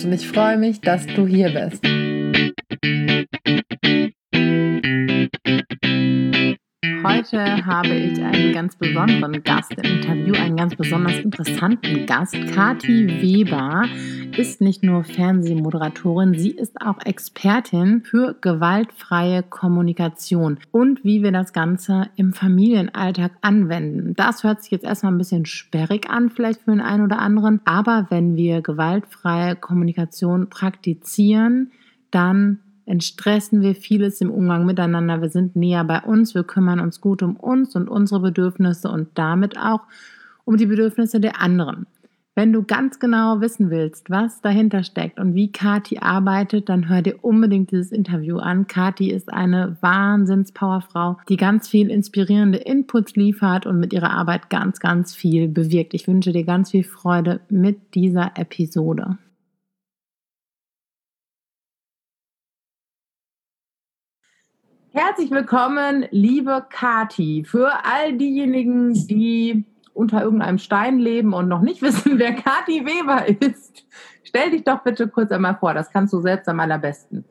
[0.00, 1.84] Und ich freue mich, dass du hier bist.
[7.04, 12.36] Heute habe ich einen ganz besonderen Gast im Interview, einen ganz besonders interessanten Gast.
[12.54, 13.84] Kati Weber
[14.36, 21.52] ist nicht nur Fernsehmoderatorin, sie ist auch Expertin für gewaltfreie Kommunikation und wie wir das
[21.52, 24.14] Ganze im Familienalltag anwenden.
[24.14, 27.60] Das hört sich jetzt erstmal ein bisschen sperrig an, vielleicht für den einen oder anderen,
[27.64, 31.72] aber wenn wir gewaltfreie Kommunikation praktizieren,
[32.12, 35.20] dann entstressen wir vieles im Umgang miteinander.
[35.22, 39.08] Wir sind näher bei uns, wir kümmern uns gut um uns und unsere Bedürfnisse und
[39.14, 39.80] damit auch
[40.44, 41.86] um die Bedürfnisse der anderen.
[42.34, 47.02] Wenn du ganz genau wissen willst, was dahinter steckt und wie Kati arbeitet, dann hör
[47.02, 48.66] dir unbedingt dieses Interview an.
[48.66, 54.80] Kati ist eine Wahnsinns-Powerfrau, die ganz viel inspirierende Inputs liefert und mit ihrer Arbeit ganz,
[54.80, 55.92] ganz viel bewirkt.
[55.92, 59.18] Ich wünsche dir ganz viel Freude mit dieser Episode.
[64.94, 67.46] Herzlich willkommen, liebe Kati.
[67.48, 69.64] Für all diejenigen, die
[69.94, 73.86] unter irgendeinem Stein leben und noch nicht wissen, wer Kati Weber ist,
[74.22, 75.72] stell dich doch bitte kurz einmal vor.
[75.72, 77.24] Das kannst du selbst am allerbesten.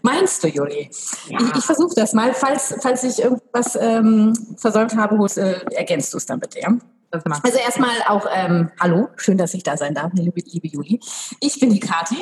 [0.00, 0.88] Meinst du, Juli?
[1.28, 1.38] Ja.
[1.38, 2.32] Ich, ich versuche das mal.
[2.32, 6.74] Falls, falls ich irgendwas ähm, versäumt habe, äh, ergänzt du es dann bitte, ja?
[7.10, 10.98] Also erstmal auch ähm, Hallo, schön, dass ich da sein darf, liebe, liebe Juli.
[11.40, 12.16] Ich bin die Kati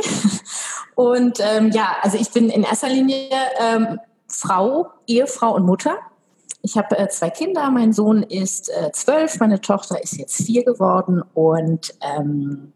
[0.97, 3.29] und ähm, ja, also ich bin in erster Linie
[3.61, 4.01] ähm,
[4.31, 5.99] Frau, Ehefrau und Mutter.
[6.63, 7.71] Ich habe äh, zwei Kinder.
[7.71, 12.73] Mein Sohn ist äh, zwölf, meine Tochter ist jetzt vier geworden und ähm,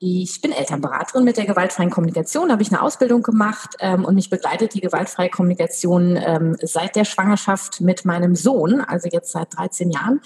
[0.00, 4.14] ich bin Elternberaterin mit der gewaltfreien Kommunikation, da habe ich eine Ausbildung gemacht ähm, und
[4.14, 9.56] mich begleitet die gewaltfreie Kommunikation ähm, seit der Schwangerschaft mit meinem Sohn, also jetzt seit
[9.56, 10.20] 13 Jahren.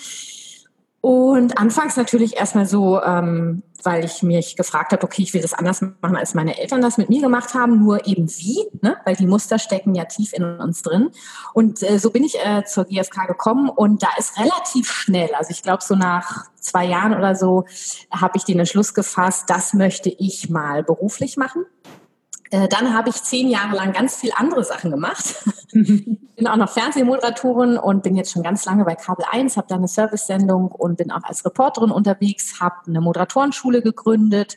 [1.01, 5.55] Und anfangs natürlich erstmal so, ähm, weil ich mich gefragt habe, okay, ich will das
[5.55, 8.97] anders machen, als meine Eltern das mit mir gemacht haben, nur eben wie, ne?
[9.05, 11.11] weil die Muster stecken ja tief in uns drin.
[11.55, 15.51] Und äh, so bin ich äh, zur GfK gekommen und da ist relativ schnell, also
[15.51, 17.65] ich glaube so nach zwei Jahren oder so,
[18.11, 21.65] habe ich den Entschluss gefasst, das möchte ich mal beruflich machen.
[22.53, 25.43] Äh, dann habe ich zehn Jahre lang ganz viel andere Sachen gemacht.
[25.73, 29.77] bin auch noch Fernsehmoderatorin und bin jetzt schon ganz lange bei Kabel 1, habe da
[29.77, 34.57] eine Service-Sendung und bin auch als Reporterin unterwegs, habe eine Moderatorenschule gegründet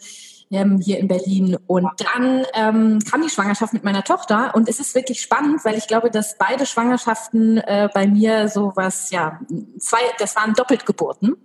[0.52, 1.58] ähm, hier in Berlin.
[1.68, 5.78] Und dann ähm, kam die Schwangerschaft mit meiner Tochter und es ist wirklich spannend, weil
[5.78, 9.40] ich glaube, dass beide Schwangerschaften äh, bei mir sowas, ja,
[9.80, 11.36] zwei, das waren Doppeltgeburten,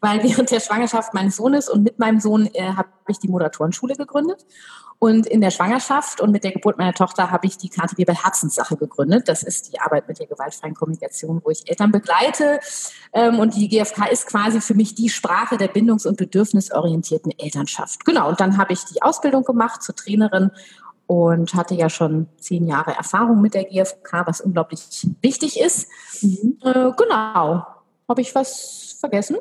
[0.00, 3.94] weil während der Schwangerschaft meines Sohnes und mit meinem Sohn äh, habe ich die Moderatorenschule
[3.94, 4.46] gegründet.
[5.00, 8.14] Und in der Schwangerschaft und mit der Geburt meiner Tochter habe ich die Karte Weber
[8.14, 9.28] Herzenssache gegründet.
[9.28, 12.58] Das ist die Arbeit mit der gewaltfreien Kommunikation, wo ich Eltern begleite.
[13.12, 18.04] Ähm, und die GfK ist quasi für mich die Sprache der bindungs- und bedürfnisorientierten Elternschaft.
[18.04, 18.28] Genau.
[18.28, 20.50] Und dann habe ich die Ausbildung gemacht zur Trainerin
[21.06, 24.80] und hatte ja schon zehn Jahre Erfahrung mit der GfK, was unglaublich
[25.22, 25.88] wichtig ist.
[26.22, 26.58] Mhm.
[26.62, 27.64] Äh, genau.
[28.08, 29.36] Habe ich was vergessen?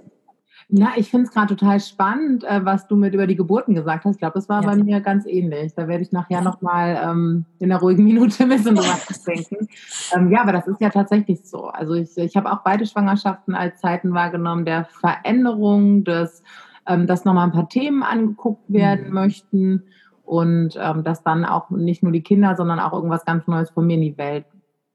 [0.70, 4.04] Ja, ich finde es gerade total spannend, äh, was du mit über die Geburten gesagt
[4.04, 4.16] hast.
[4.16, 4.70] Ich glaube, das war ja.
[4.70, 5.74] bei mir ganz ähnlich.
[5.74, 9.70] Da werde ich nachher nochmal ähm, in der ruhigen Minute ein bisschen drüber denken.
[10.14, 11.68] Ähm, ja, aber das ist ja tatsächlich so.
[11.68, 16.44] Also ich, ich habe auch beide Schwangerschaften als Zeiten wahrgenommen der Veränderung, des,
[16.86, 19.14] ähm, dass nochmal ein paar Themen angeguckt werden mhm.
[19.14, 19.84] möchten
[20.26, 23.88] und ähm, dass dann auch nicht nur die Kinder, sondern auch irgendwas ganz Neues von
[23.88, 24.46] mir in die Welt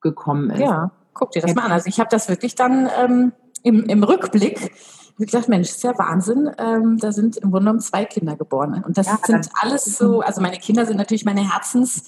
[0.02, 0.60] gekommen ist.
[0.60, 1.72] Ja, guck dir das mal an.
[1.72, 3.32] Also ich habe das wirklich dann ähm,
[3.62, 4.72] im, im Rückblick
[5.18, 6.50] ich gesagt, Mensch, ist ja Wahnsinn.
[6.58, 8.82] Ähm, da sind im Grunde genommen zwei Kinder geboren.
[8.84, 12.04] Und das ja, sind alles so, also meine Kinder sind natürlich meine Herzens,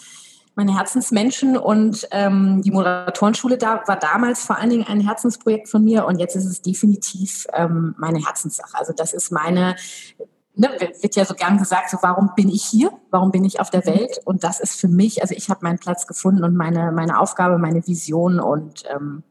[0.55, 5.83] meine Herzensmenschen und ähm, die Moderatorenschule da war damals vor allen Dingen ein Herzensprojekt von
[5.83, 8.79] mir und jetzt ist es definitiv ähm, meine Herzenssache.
[8.79, 9.75] Also das ist meine,
[10.55, 13.71] ne, wird ja so gern gesagt, so warum bin ich hier, warum bin ich auf
[13.71, 13.99] der mhm.
[13.99, 17.19] Welt und das ist für mich, also ich habe meinen Platz gefunden und meine, meine
[17.19, 19.25] Aufgabe, meine Vision und ähm,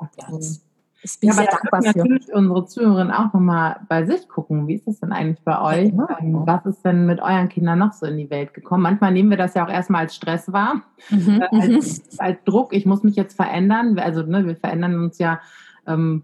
[0.00, 0.60] ja, das
[1.04, 1.98] ich bin ja, sehr dankbar für.
[1.98, 4.66] natürlich unsere Zuhörerinnen auch nochmal bei sich gucken.
[4.66, 5.92] Wie ist das denn eigentlich bei euch?
[5.92, 6.46] Ja, genau.
[6.46, 8.82] Was ist denn mit euren Kindern noch so in die Welt gekommen?
[8.82, 11.42] Manchmal nehmen wir das ja auch erstmal als Stress wahr, mhm.
[11.42, 12.72] äh, als, als, Druck.
[12.72, 13.98] Ich muss mich jetzt verändern.
[13.98, 15.40] Also ne, wir verändern uns ja
[15.86, 16.22] ähm,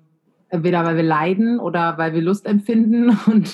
[0.53, 3.49] Entweder weil wir leiden oder weil wir Lust empfinden und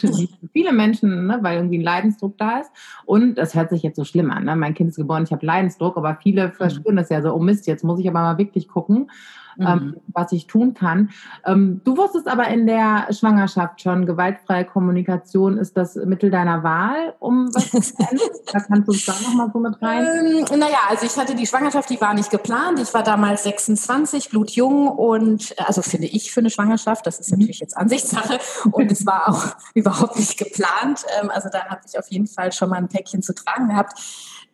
[0.52, 2.70] viele Menschen, ne, weil irgendwie ein Leidensdruck da ist.
[3.04, 4.44] Und das hört sich jetzt so schlimm an.
[4.44, 4.56] Ne?
[4.56, 6.52] Mein Kind ist geboren, ich habe Leidensdruck, aber viele mhm.
[6.52, 9.10] verspüren das ja so, oh Mist, jetzt muss ich aber mal wirklich gucken.
[9.58, 9.68] Ähm, mhm.
[9.68, 11.10] ähm, was ich tun kann.
[11.44, 17.14] Ähm, du wusstest aber in der Schwangerschaft schon, gewaltfreie Kommunikation ist das Mittel deiner Wahl,
[17.18, 18.28] um was zu ändern?
[18.52, 20.04] da kannst du uns da nochmal so mit rein.
[20.04, 22.80] Ähm, naja, also ich hatte die Schwangerschaft, die war nicht geplant.
[22.80, 27.38] Ich war damals 26, blutjung und also finde ich für eine Schwangerschaft, das ist mhm.
[27.38, 28.38] natürlich jetzt Ansichtssache
[28.72, 31.04] und es war auch überhaupt nicht geplant.
[31.20, 33.98] Ähm, also da habe ich auf jeden Fall schon mal ein Päckchen zu tragen gehabt.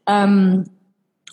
[0.06, 0.64] Ähm,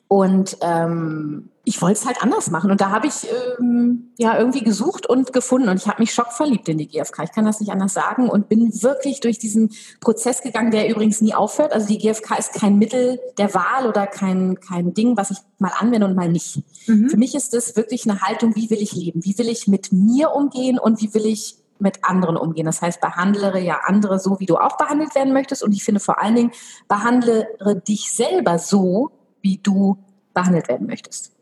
[0.09, 2.71] und ähm, ich wollte es halt anders machen.
[2.71, 3.27] Und da habe ich
[3.59, 5.69] ähm, ja irgendwie gesucht und gefunden.
[5.69, 7.25] Und ich habe mich schockverliebt in die GfK.
[7.25, 8.27] Ich kann das nicht anders sagen.
[8.27, 9.69] Und bin wirklich durch diesen
[10.01, 11.73] Prozess gegangen, der übrigens nie aufhört.
[11.73, 15.71] Also die GfK ist kein Mittel der Wahl oder kein, kein Ding, was ich mal
[15.77, 16.63] anwende und mal nicht.
[16.88, 17.11] Mhm.
[17.11, 19.23] Für mich ist es wirklich eine Haltung, wie will ich leben?
[19.23, 22.65] Wie will ich mit mir umgehen und wie will ich mit anderen umgehen.
[22.65, 25.63] Das heißt, behandle ja andere so, wie du auch behandelt werden möchtest.
[25.63, 26.51] Und ich finde vor allen Dingen,
[26.88, 27.47] behandle
[27.88, 29.11] dich selber so,
[29.41, 29.97] wie du
[30.33, 31.36] behandelt werden möchtest.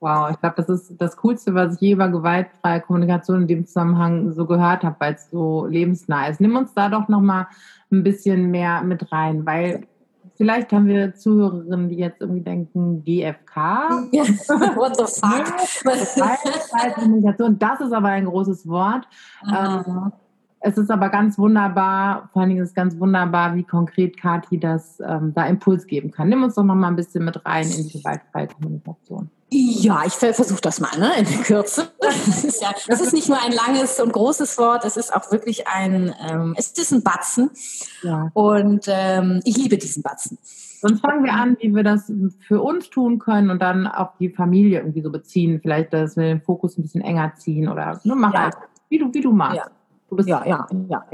[0.00, 3.66] Wow, ich glaube, das ist das Coolste, was ich je über gewaltfreie Kommunikation in dem
[3.66, 6.40] Zusammenhang so gehört habe, weil es so lebensnah ist.
[6.40, 7.46] Nimm uns da doch noch mal
[7.92, 9.86] ein bisschen mehr mit rein, weil
[10.36, 13.56] vielleicht haben wir Zuhörerinnen, die jetzt irgendwie denken, GFK.
[14.12, 14.24] Ja,
[14.74, 15.46] what the fuck?
[15.84, 19.06] Gewaltfreie Kommunikation, das ist aber ein großes Wort.
[19.44, 20.12] Mhm.
[20.64, 24.60] Es ist aber ganz wunderbar, vor allen Dingen ist es ganz wunderbar, wie konkret Kathi
[24.60, 26.28] das ähm, da Impuls geben kann.
[26.28, 29.28] Nimm uns doch noch mal ein bisschen mit rein in die gewaltfreie Kommunikation.
[29.50, 31.88] Ja, ich versuche das mal ne, in der Kürze.
[32.00, 35.30] Das ist, ja, das ist nicht nur ein langes und großes Wort, es ist auch
[35.32, 37.50] wirklich ein, ähm, es ist ein Batzen.
[38.02, 38.30] Ja.
[38.34, 40.38] Und ähm, ich liebe diesen Batzen.
[40.80, 44.30] Sonst fangen wir an, wie wir das für uns tun können und dann auf die
[44.30, 45.60] Familie irgendwie so beziehen.
[45.60, 48.50] Vielleicht, dass wir den Fokus ein bisschen enger ziehen oder ne, mach ja.
[48.88, 49.56] wie du, wie du magst.
[49.58, 49.66] Ja.
[50.26, 51.04] Ja, ja, ja.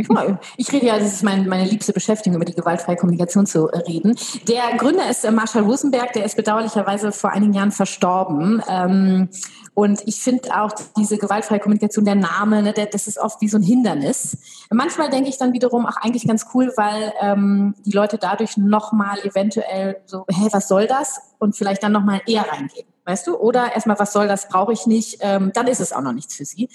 [0.56, 4.16] Ich, rede ja, das ist mein, meine liebste Beschäftigung, über die gewaltfreie Kommunikation zu reden.
[4.48, 8.62] Der Gründer ist äh, Marshall Rosenberg, der ist bedauerlicherweise vor einigen Jahren verstorben.
[8.68, 9.28] Ähm,
[9.74, 13.58] und ich finde auch diese gewaltfreie Kommunikation, der Name, ne, das ist oft wie so
[13.58, 14.36] ein Hindernis.
[14.70, 19.20] Manchmal denke ich dann wiederum auch eigentlich ganz cool, weil ähm, die Leute dadurch nochmal
[19.20, 21.20] eventuell so, hä, was soll das?
[21.38, 23.36] Und vielleicht dann nochmal eher reingehen, weißt du?
[23.36, 26.34] Oder erstmal, was soll das, brauche ich nicht, ähm, dann ist es auch noch nichts
[26.34, 26.68] für sie.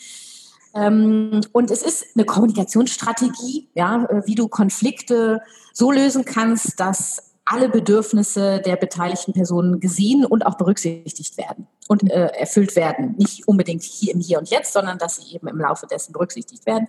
[0.75, 5.41] Ähm, und es ist eine Kommunikationsstrategie, ja, äh, wie du Konflikte
[5.71, 12.09] so lösen kannst, dass alle Bedürfnisse der beteiligten Personen gesehen und auch berücksichtigt werden und
[12.09, 13.15] äh, erfüllt werden.
[13.17, 16.65] Nicht unbedingt hier im Hier und Jetzt, sondern dass sie eben im Laufe dessen berücksichtigt
[16.65, 16.87] werden.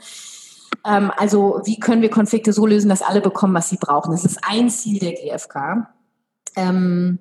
[0.86, 4.12] Ähm, also wie können wir Konflikte so lösen, dass alle bekommen, was sie brauchen?
[4.12, 5.88] Das ist ein Ziel der GfK.
[6.56, 7.18] Ähm,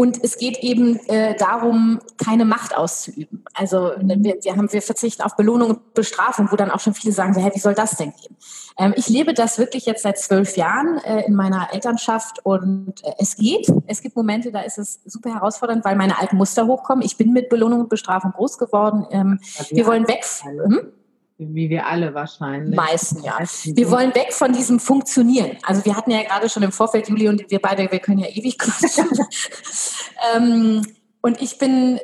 [0.00, 3.44] und es geht eben äh, darum, keine Macht auszuüben.
[3.52, 6.94] Also ne, wir, wir, haben, wir verzichten auf Belohnung und Bestrafung, wo dann auch schon
[6.94, 8.34] viele sagen, hä, wie soll das denn gehen?
[8.78, 13.12] Ähm, ich lebe das wirklich jetzt seit zwölf Jahren äh, in meiner Elternschaft und äh,
[13.18, 13.70] es geht.
[13.88, 17.04] Es gibt Momente, da ist es super herausfordernd, weil meine alten Muster hochkommen.
[17.04, 19.06] Ich bin mit Belohnung und Bestrafung groß geworden.
[19.10, 19.38] Ähm,
[19.70, 20.24] wir wollen weg.
[20.44, 20.92] Hm?
[21.42, 22.76] Wie wir alle wahrscheinlich.
[22.76, 23.38] Meisten, ja.
[23.64, 25.56] Wir wollen weg von diesem Funktionieren.
[25.62, 28.28] Also wir hatten ja gerade schon im Vorfeld, Juli und wir beide, wir können ja
[28.28, 29.08] ewig quatschen.
[30.36, 30.82] ähm,
[31.22, 31.98] und ich bin,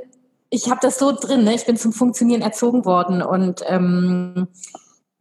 [0.49, 1.55] ich habe das so drin, ne?
[1.55, 4.49] ich bin zum Funktionieren erzogen worden und ähm,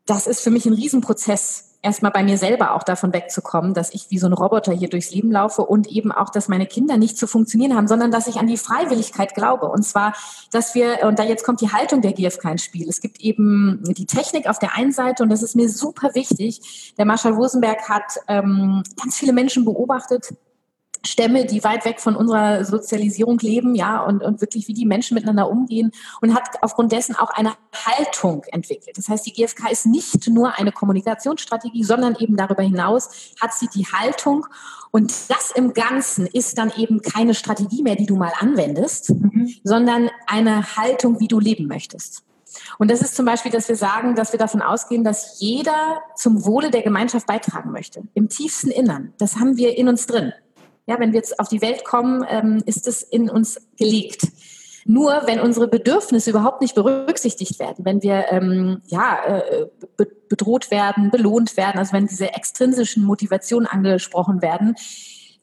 [0.06, 4.08] das ist für mich ein Riesenprozess erstmal bei mir selber auch davon wegzukommen, dass ich
[4.10, 7.18] wie so ein Roboter hier durchs Leben laufe und eben auch, dass meine Kinder nicht
[7.18, 9.68] zu funktionieren haben, sondern dass ich an die Freiwilligkeit glaube.
[9.68, 10.14] Und zwar,
[10.52, 12.90] dass wir, und da jetzt kommt die Haltung der GfK ins Spiel.
[12.90, 16.94] Es gibt eben die Technik auf der einen Seite und das ist mir super wichtig.
[16.98, 20.34] Der Marshall Rosenberg hat ähm, ganz viele Menschen beobachtet,
[21.06, 25.16] Stämme, die weit weg von unserer Sozialisierung leben, ja, und, und wirklich wie die Menschen
[25.16, 28.98] miteinander umgehen und hat aufgrund dessen auch eine Haltung entwickelt.
[28.98, 33.68] Das heißt, die GfK ist nicht nur eine Kommunikationsstrategie, sondern eben darüber hinaus hat sie
[33.68, 34.46] die Haltung
[34.92, 39.54] und das im Ganzen ist dann eben keine Strategie mehr, die du mal anwendest, mhm.
[39.64, 42.24] sondern eine Haltung, wie du leben möchtest.
[42.78, 46.46] Und das ist zum Beispiel, dass wir sagen, dass wir davon ausgehen, dass jeder zum
[46.46, 48.04] Wohle der Gemeinschaft beitragen möchte.
[48.14, 49.14] Im tiefsten Innern.
[49.18, 50.34] Das haben wir in uns drin.
[50.88, 54.28] Ja, wenn wir jetzt auf die Welt kommen, ähm, ist es in uns gelegt.
[54.88, 59.66] Nur wenn unsere Bedürfnisse überhaupt nicht berücksichtigt werden, wenn wir ähm, ja, äh,
[59.98, 64.76] be bedroht werden, belohnt werden, also wenn diese extrinsischen Motivationen angesprochen werden,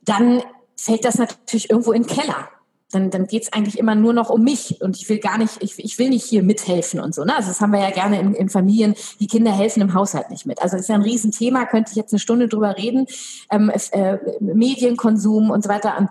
[0.05, 0.43] dann
[0.77, 2.49] fällt das natürlich irgendwo in den Keller
[2.93, 5.63] dann, dann geht es eigentlich immer nur noch um mich und ich will gar nicht,
[5.63, 7.25] ich, ich will nicht hier mithelfen und so.
[7.25, 7.35] Ne?
[7.35, 10.47] Also das haben wir ja gerne in, in Familien, die Kinder helfen im Haushalt nicht
[10.47, 10.63] mit.
[10.63, 13.07] Also das ist ja ein Riesenthema, könnte ich jetzt eine Stunde drüber reden.
[13.51, 16.09] Ähm, äh, Medienkonsum und so weiter an.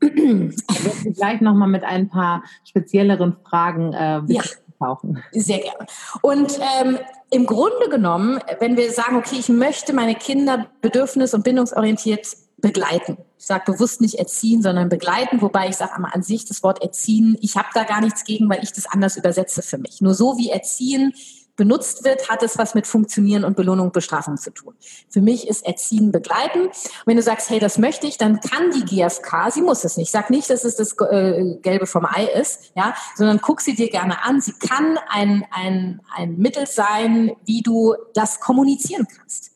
[0.00, 4.42] Ich werde gleich nochmal mit ein paar spezielleren Fragen äh, ja.
[4.80, 5.22] eintauchen.
[5.32, 5.86] Sehr gerne.
[6.22, 6.98] Und ähm,
[7.30, 12.26] im Grunde genommen, wenn wir sagen, okay, ich möchte meine Kinder bedürfnis- und bindungsorientiert
[12.60, 13.18] begleiten.
[13.38, 17.36] Ich sage bewusst nicht erziehen, sondern begleiten, wobei ich sage an sich das Wort erziehen,
[17.40, 20.00] ich habe da gar nichts gegen, weil ich das anders übersetze für mich.
[20.00, 21.12] Nur so wie erziehen
[21.58, 24.74] benutzt wird, hat es was mit Funktionieren und Belohnung und Bestrafung zu tun.
[25.10, 26.68] Für mich ist Erziehen begleiten.
[26.68, 29.96] Und wenn du sagst, hey, das möchte ich, dann kann die GfK, sie muss es
[29.96, 30.10] nicht.
[30.10, 33.90] Sag nicht, dass es das äh, Gelbe vom Ei ist, ja, sondern guck sie dir
[33.90, 34.40] gerne an.
[34.40, 39.50] Sie kann ein, ein, ein Mittel sein, wie du das kommunizieren kannst.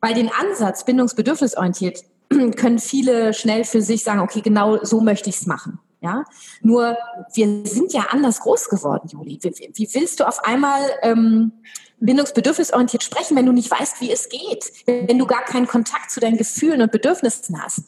[0.00, 2.04] Weil den Ansatz bindungsbedürfnisorientiert
[2.56, 5.78] können viele schnell für sich sagen, okay, genau so möchte ich es machen.
[6.00, 6.24] Ja,
[6.62, 6.96] nur
[7.34, 9.40] wir sind ja anders groß geworden, Juli.
[9.42, 11.50] Wie, wie willst du auf einmal ähm,
[11.98, 16.20] bindungsbedürfnisorientiert sprechen, wenn du nicht weißt, wie es geht, wenn du gar keinen Kontakt zu
[16.20, 17.82] deinen Gefühlen und Bedürfnissen hast?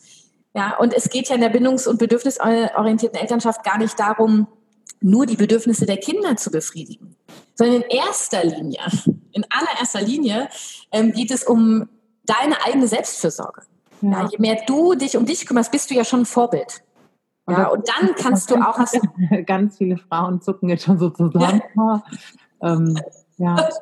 [0.54, 4.48] Ja, und es geht ja in der bindungs- und bedürfnisorientierten Elternschaft gar nicht darum,
[5.00, 7.16] nur die Bedürfnisse der Kinder zu befriedigen,
[7.54, 8.82] sondern in erster Linie,
[9.32, 10.48] in allererster Linie
[10.90, 11.88] ähm, geht es um
[12.24, 13.62] deine eigene Selbstfürsorge.
[14.02, 16.82] Ja, je mehr du dich um dich kümmerst, bist du ja schon ein Vorbild.
[17.48, 18.78] Ja, und dann kannst du auch.
[19.46, 21.62] Ganz viele Frauen zucken jetzt schon so zusammen.
[22.62, 22.98] ähm,
[23.38, 23.68] ja.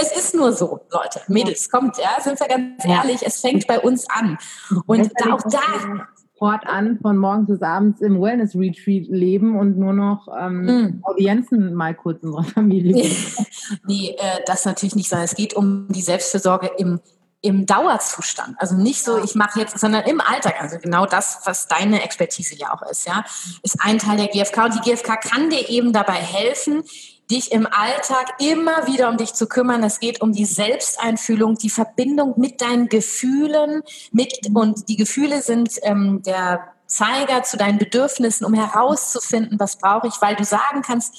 [0.00, 3.80] Es ist nur so, Leute, Mädels, kommt, ja, sind wir ganz ehrlich, es fängt bei
[3.80, 4.38] uns an.
[4.86, 6.06] Und da, auch da.
[6.38, 11.02] Fortan von morgens bis abends im Wellness-Retreat leben und nur noch ähm, mm.
[11.02, 13.04] Audienzen mal kurz unserer Familie.
[13.88, 17.00] nee, äh, das natürlich nicht, sondern es geht um die Selbstfürsorge im
[17.40, 18.56] im Dauerzustand.
[18.58, 20.60] Also nicht so, ich mache jetzt, sondern im Alltag.
[20.60, 23.24] Also genau das, was deine Expertise ja auch ist, ja,
[23.62, 24.64] ist ein Teil der GfK.
[24.64, 26.82] Und die GfK kann dir eben dabei helfen,
[27.30, 29.82] dich im Alltag immer wieder um dich zu kümmern.
[29.84, 35.74] Es geht um die Selbsteinfühlung, die Verbindung mit deinen Gefühlen, mit und die Gefühle sind
[35.82, 41.14] ähm, der Zeiger zu deinen Bedürfnissen, um herauszufinden, was brauche ich, weil du sagen kannst,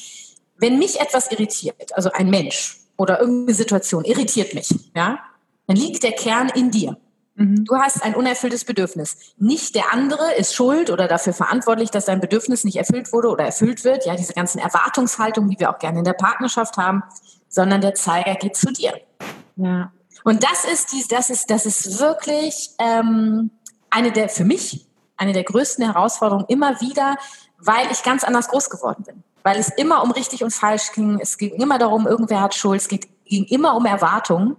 [0.58, 5.20] wenn mich etwas irritiert, also ein Mensch oder irgendeine Situation irritiert mich, ja,
[5.70, 6.98] dann liegt der Kern in dir.
[7.36, 7.64] Mhm.
[7.64, 9.36] Du hast ein unerfülltes Bedürfnis.
[9.38, 13.46] Nicht der andere ist schuld oder dafür verantwortlich, dass dein Bedürfnis nicht erfüllt wurde oder
[13.46, 14.08] erfüllt wird.
[14.08, 17.04] Ja, diese ganzen Erwartungshaltungen, die wir auch gerne in der Partnerschaft haben,
[17.50, 18.94] sondern der Zeiger geht zu dir.
[19.58, 19.92] Ja.
[20.24, 23.52] Und das ist die, das ist, das ist wirklich ähm,
[23.92, 27.18] eine der für mich eine der größten Herausforderungen immer wieder,
[27.60, 29.24] weil ich ganz anders groß geworden bin.
[29.44, 31.20] Weil es immer um richtig und falsch ging.
[31.22, 32.82] Es ging immer darum, irgendwer hat Schuld.
[32.82, 34.56] Es ging immer um Erwartungen.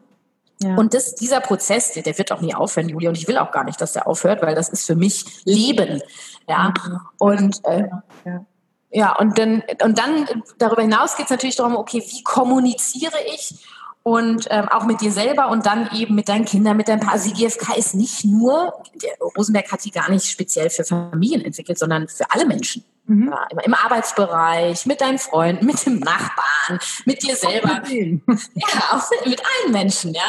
[0.62, 0.74] Ja.
[0.76, 3.08] Und das, dieser Prozess, der, der, wird auch nie aufhören, Julia.
[3.08, 6.02] Und ich will auch gar nicht, dass der aufhört, weil das ist für mich Leben.
[6.48, 6.74] Ja.
[7.18, 7.88] Und äh,
[8.24, 8.44] ja.
[8.90, 10.26] ja, und dann, und dann
[10.58, 13.54] darüber hinaus geht es natürlich darum, okay, wie kommuniziere ich?
[14.02, 17.12] und ähm, auch mit dir selber und dann eben mit deinen Kindern, mit deinem Paar.
[17.12, 21.44] Also die GfK ist nicht nur, der Rosenberg hat sie gar nicht speziell für Familien
[21.44, 22.84] entwickelt, sondern für alle Menschen.
[23.10, 23.28] Mhm.
[23.28, 27.82] Ja, Im Arbeitsbereich, mit deinen Freunden, mit dem Nachbarn, mit dir selber.
[27.90, 30.22] ja, auch mit, allen Menschen, ja.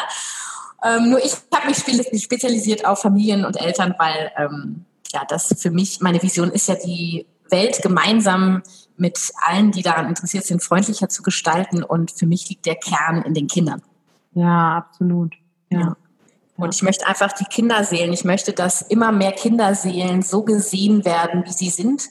[0.83, 5.69] Ähm, nur ich habe mich spezialisiert auf Familien und Eltern, weil ähm, ja, das für
[5.69, 8.63] mich, meine Vision ist ja die Welt gemeinsam
[8.97, 11.83] mit allen, die daran interessiert sind, freundlicher zu gestalten.
[11.83, 13.83] Und für mich liegt der Kern in den Kindern.
[14.33, 15.35] Ja, absolut.
[15.69, 15.79] Ja.
[15.79, 15.97] ja.
[16.57, 21.43] Und ich möchte einfach die Kinderseelen, ich möchte, dass immer mehr Kinderseelen so gesehen werden,
[21.45, 22.09] wie sie sind.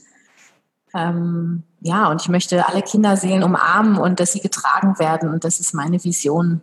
[0.95, 5.31] Ähm, ja, und ich möchte alle Kinderseelen umarmen und dass sie getragen werden.
[5.31, 6.61] Und das ist meine Vision,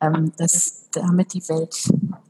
[0.00, 1.74] ähm, dass damit die Welt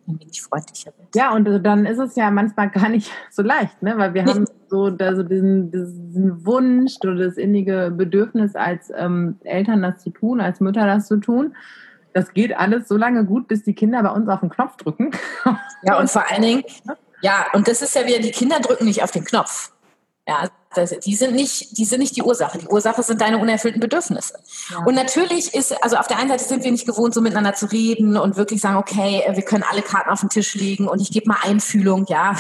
[0.07, 1.15] ein wenig freundlicher wird.
[1.15, 3.95] Ja, und dann ist es ja manchmal gar nicht so leicht, ne?
[3.97, 9.83] weil wir haben so also diesen, diesen Wunsch oder das innige Bedürfnis als ähm, Eltern
[9.83, 11.55] das zu tun, als Mütter das zu tun.
[12.15, 15.11] Das geht alles so lange gut, bis die Kinder bei uns auf den Knopf drücken.
[15.83, 16.63] Ja, und vor allen Dingen,
[17.21, 19.73] ja, und das ist ja wieder, die Kinder drücken nicht auf den Knopf.
[20.29, 22.59] Ja, das, die sind nicht, die sind nicht die Ursache.
[22.59, 24.35] Die Ursache sind deine unerfüllten Bedürfnisse.
[24.69, 24.85] Ja.
[24.85, 27.65] Und natürlich ist, also auf der einen Seite sind wir nicht gewohnt, so miteinander zu
[27.65, 31.11] reden und wirklich sagen, okay, wir können alle Karten auf den Tisch legen und ich
[31.11, 32.37] gebe mal Einfühlung, ja.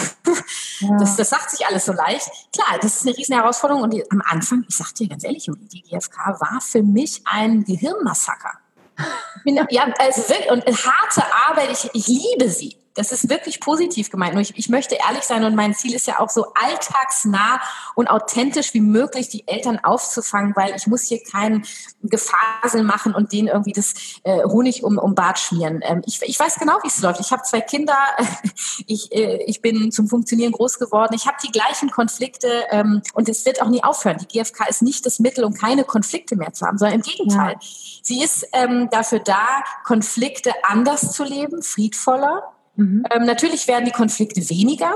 [0.80, 0.96] ja.
[0.98, 2.28] Das, das sagt sich alles so leicht.
[2.52, 5.80] Klar, das ist eine riesen Herausforderung und am Anfang, ich sag dir ganz ehrlich, die
[5.80, 8.52] GfK war für mich ein Gehirnmassaker.
[9.70, 12.76] ja, also wirklich, und harte Arbeit, ich, ich liebe sie.
[12.98, 14.34] Das ist wirklich positiv gemeint.
[14.34, 17.60] Nur ich, ich möchte ehrlich sein und mein Ziel ist ja auch so alltagsnah
[17.94, 21.64] und authentisch wie möglich die Eltern aufzufangen, weil ich muss hier keinen
[22.02, 25.80] Gefasel machen und denen irgendwie das äh, Honig um, um Bart schmieren.
[25.84, 27.20] Ähm, ich, ich weiß genau, wie es läuft.
[27.20, 27.96] Ich habe zwei Kinder,
[28.86, 31.14] ich, äh, ich bin zum Funktionieren groß geworden.
[31.14, 34.18] Ich habe die gleichen Konflikte ähm, und es wird auch nie aufhören.
[34.18, 37.52] Die GfK ist nicht das Mittel, um keine Konflikte mehr zu haben, sondern im Gegenteil.
[37.52, 37.68] Ja.
[38.02, 43.04] Sie ist ähm, dafür da, Konflikte anders zu leben, friedvoller Mhm.
[43.10, 44.92] Ähm, natürlich werden die Konflikte weniger,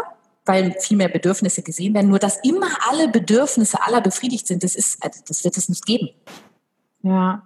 [0.47, 2.09] weil viel mehr Bedürfnisse gesehen werden.
[2.09, 5.85] Nur dass immer alle Bedürfnisse aller befriedigt sind, das ist, also das wird es nicht
[5.85, 6.11] geben.
[7.03, 7.43] Ja.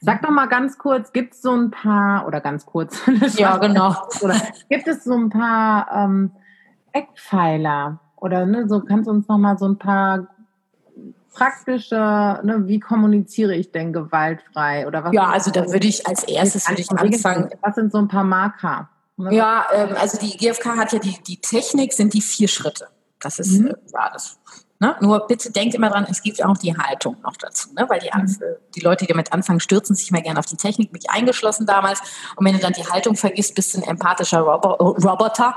[0.00, 3.00] Sag doch mal ganz kurz, gibt es so ein paar, oder ganz kurz,
[3.36, 3.96] ja, genau.
[4.20, 6.30] Oder gibt es so ein paar ähm,
[6.92, 7.98] Eckpfeiler?
[8.16, 10.28] Oder ne, so kannst du uns noch mal so ein paar
[11.32, 14.86] praktische, ne, wie kommuniziere ich denn gewaltfrei?
[14.86, 17.50] Oder was ja, also da würde ich als erstes würde ich anfangen.
[17.62, 18.88] Was sind so ein paar Marker?
[19.30, 22.88] Ja, ähm, also die GfK hat ja die, die Technik, sind die vier Schritte.
[23.20, 23.68] Das ist mhm.
[23.68, 24.38] äh, ja, das
[24.82, 24.96] Ne?
[25.00, 27.84] Nur bitte denkt immer dran, es gibt auch die Haltung noch dazu, ne?
[27.86, 28.34] weil die, mhm.
[28.74, 32.00] die Leute, die damit anfangen, stürzen sich mal gerne auf die Technik, mich eingeschlossen damals.
[32.36, 35.54] Und wenn du dann die Haltung vergisst, bist du ein empathischer Roboter.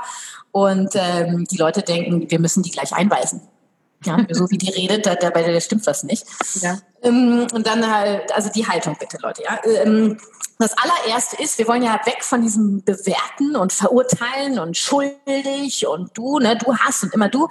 [0.52, 3.40] Und ähm, die Leute denken, wir müssen die gleich einweisen.
[4.04, 6.26] Ja, so wie die redet, da, dabei da stimmt was nicht.
[6.60, 6.78] Ja.
[7.02, 9.42] Ähm, und dann halt, also die Haltung bitte, Leute.
[9.42, 9.60] Ja.
[9.64, 10.18] Ähm,
[10.58, 16.16] das allererste ist, wir wollen ja weg von diesem Bewerten und Verurteilen und schuldig und
[16.16, 17.48] du, ne, du hast und immer du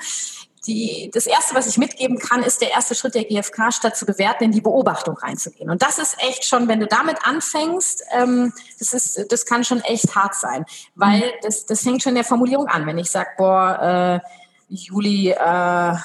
[0.68, 4.06] die, das Erste, was ich mitgeben kann, ist der erste Schritt der GfK, statt zu
[4.06, 5.70] bewerten, in die Beobachtung reinzugehen.
[5.70, 9.82] Und das ist echt schon, wenn du damit anfängst, ähm, das, ist, das kann schon
[9.82, 11.32] echt hart sein, weil mhm.
[11.42, 12.86] das, das fängt schon in der Formulierung an.
[12.86, 14.28] Wenn ich sage, boah, äh,
[14.70, 15.96] Juli, äh,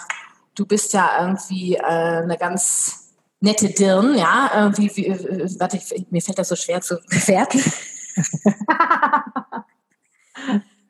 [0.59, 6.07] du bist ja irgendwie äh, eine ganz nette Dirn, ja, irgendwie, wie, äh, warte, ich,
[6.11, 7.63] mir fällt das so schwer zu bewerten.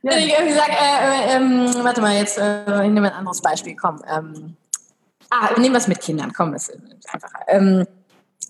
[0.01, 0.17] Ja.
[0.17, 3.75] Ich irgendwie sage, äh, äh, ähm, warte mal, jetzt, äh, ich nehme ein anderes Beispiel,
[3.75, 4.01] komm.
[4.09, 4.57] Ähm,
[5.29, 6.81] ah, nehmen wir es mit Kindern, komm, das ist
[7.13, 7.41] einfacher.
[7.49, 7.85] Ähm,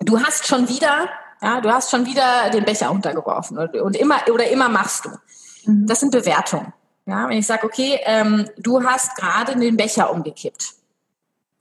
[0.00, 1.08] du hast schon wieder,
[1.40, 5.10] ja, du hast schon wieder den Becher untergeworfen und, und immer, oder immer machst du.
[5.64, 5.86] Mhm.
[5.86, 6.74] Das sind Bewertungen.
[7.06, 10.74] Ja, wenn ich sage, okay, ähm, du hast gerade den Becher umgekippt.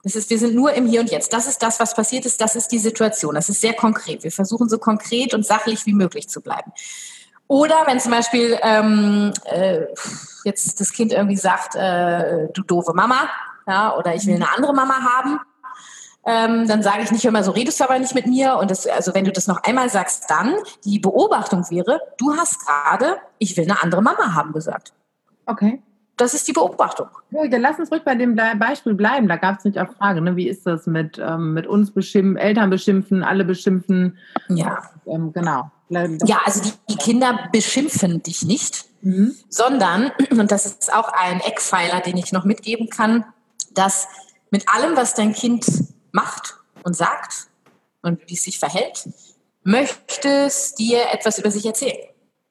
[0.08, 1.34] Das ist, wir sind nur im Hier und Jetzt.
[1.34, 2.40] Das ist das, was passiert ist.
[2.40, 3.34] Das ist die Situation.
[3.34, 4.24] Das ist sehr konkret.
[4.24, 6.72] Wir versuchen so konkret und sachlich wie möglich zu bleiben.
[7.46, 9.82] Oder wenn zum Beispiel ähm, äh,
[10.44, 13.28] jetzt das Kind irgendwie sagt, äh, du doofe Mama,
[13.66, 15.40] ja, oder ich will eine andere Mama haben,
[16.24, 18.56] ähm, dann sage ich nicht immer so, redest du aber nicht mit mir.
[18.56, 20.54] Und das, also wenn du das noch einmal sagst, dann
[20.86, 24.94] die Beobachtung wäre, du hast gerade, ich will eine andere Mama haben gesagt.
[25.44, 25.82] Okay.
[26.18, 27.06] Das ist die Beobachtung.
[27.30, 29.28] Ja, dann lass uns ruhig bei dem Beispiel bleiben.
[29.28, 30.36] Da gab es nicht auch Frage, ne?
[30.36, 34.18] wie ist das mit, ähm, mit uns beschimpfen, Eltern beschimpfen, alle beschimpfen?
[34.48, 34.82] Ja.
[35.06, 35.70] Ähm, genau.
[35.88, 39.34] Ja, also die, die Kinder beschimpfen dich nicht, mhm.
[39.48, 43.24] sondern, und das ist auch ein Eckpfeiler, den ich noch mitgeben kann,
[43.72, 44.08] dass
[44.50, 45.66] mit allem, was dein Kind
[46.12, 47.48] macht und sagt
[48.02, 49.08] und wie es sich verhält,
[49.62, 52.08] möchte es dir etwas über sich erzählen.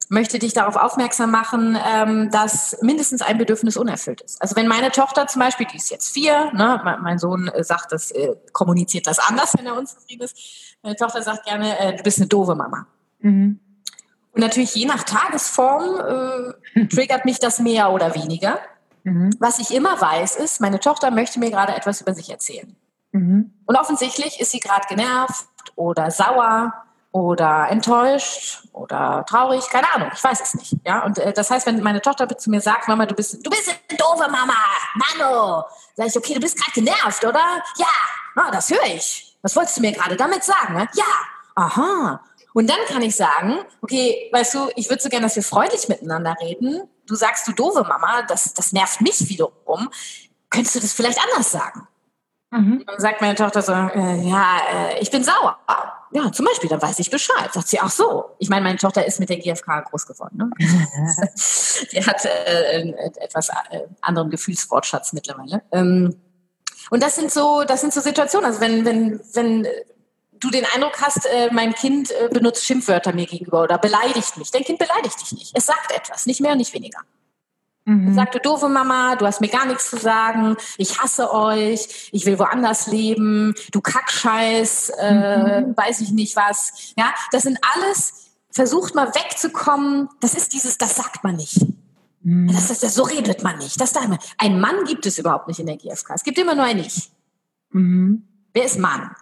[0.09, 4.41] Möchte dich darauf aufmerksam machen, ähm, dass mindestens ein Bedürfnis unerfüllt ist.
[4.41, 8.11] Also wenn meine Tochter zum Beispiel, die ist jetzt vier, ne, mein Sohn sagt das,
[8.11, 10.37] äh, kommuniziert das anders, wenn er unzufrieden ist.
[10.81, 12.87] Meine Tochter sagt gerne, äh, du bist eine doofe Mama.
[13.19, 13.59] Mhm.
[14.31, 18.59] Und natürlich je nach Tagesform äh, triggert mich das mehr oder weniger.
[19.03, 19.31] Mhm.
[19.39, 22.75] Was ich immer weiß, ist, meine Tochter möchte mir gerade etwas über sich erzählen.
[23.13, 23.51] Mhm.
[23.65, 26.73] Und offensichtlich ist sie gerade genervt oder sauer
[27.11, 30.75] oder enttäuscht oder traurig, keine Ahnung, ich weiß es nicht.
[30.85, 33.49] Ja, und äh, das heißt, wenn meine Tochter zu mir sagt, Mama, du bist, du
[33.49, 34.53] bist eine doofe Mama,
[34.95, 35.65] Mano,
[35.95, 37.63] sage ich, okay, du bist gerade genervt, oder?
[37.77, 37.87] Ja,
[38.35, 39.37] ah, das höre ich.
[39.41, 40.75] Was wolltest du mir gerade damit sagen?
[40.75, 40.87] Ne?
[40.93, 41.05] Ja,
[41.55, 42.21] aha.
[42.53, 45.87] Und dann kann ich sagen, okay, weißt du, ich würde so gerne, dass wir freundlich
[45.87, 46.89] miteinander reden.
[47.05, 49.89] Du sagst, du doofe Mama, das, das nervt mich wiederum.
[50.49, 51.87] Könntest du das vielleicht anders sagen?
[52.51, 52.83] Mhm.
[52.85, 55.57] Dann sagt meine Tochter so, äh, ja, äh, ich bin sauer.
[56.11, 57.51] Ja, zum Beispiel, dann weiß ich Bescheid.
[57.53, 58.25] Sagt sie, ach so.
[58.39, 60.37] Ich meine, meine Tochter ist mit der GfK groß geworden.
[60.37, 60.49] Ne?
[61.91, 65.63] Die hat äh, einen etwas äh, anderen Gefühlswortschatz mittlerweile.
[65.71, 66.15] Ähm,
[66.89, 68.45] und das sind so, das sind so Situationen.
[68.45, 69.67] Also wenn, wenn, wenn
[70.39, 74.51] du den Eindruck hast, äh, mein Kind äh, benutzt Schimpfwörter mir gegenüber oder beleidigt mich.
[74.51, 75.57] Dein Kind beleidigt dich nicht.
[75.57, 76.99] Es sagt etwas, nicht mehr und nicht weniger.
[77.87, 78.21] Mhm.
[78.33, 82.37] Du doofe Mama, du hast mir gar nichts zu sagen, ich hasse euch, ich will
[82.37, 85.77] woanders leben, du Kackscheiß, äh, mhm.
[85.77, 86.93] weiß ich nicht was.
[86.97, 91.65] Ja, das sind alles, versucht mal wegzukommen, das ist dieses, das sagt man nicht.
[92.23, 92.51] Mhm.
[92.51, 93.79] Das, das, das, so redet man nicht.
[93.79, 93.93] Das
[94.37, 96.13] ein Mann gibt es überhaupt nicht in der GfK.
[96.13, 97.09] Es gibt immer nur ein Ich.
[97.69, 98.27] Mhm.
[98.51, 99.15] Wer ist Mann?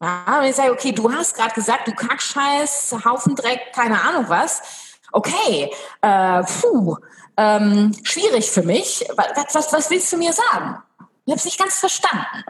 [0.00, 4.26] Ja, wenn ich sage, okay, du hast gerade gesagt, du Kackscheiß, Haufen Dreck, keine Ahnung
[4.28, 4.62] was.
[5.10, 6.98] Okay, äh, puh,
[7.38, 9.06] ähm, schwierig für mich.
[9.16, 10.82] Was, was, was willst du mir sagen?
[11.24, 12.44] Ich habe es nicht ganz verstanden.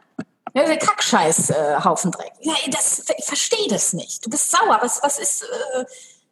[0.54, 2.32] Ja, Kackscheiß, äh, Haufen Dreck.
[2.40, 4.24] Ja, das, ich verstehe das nicht.
[4.24, 4.78] Du bist sauer.
[4.80, 5.84] Was, was ist, äh,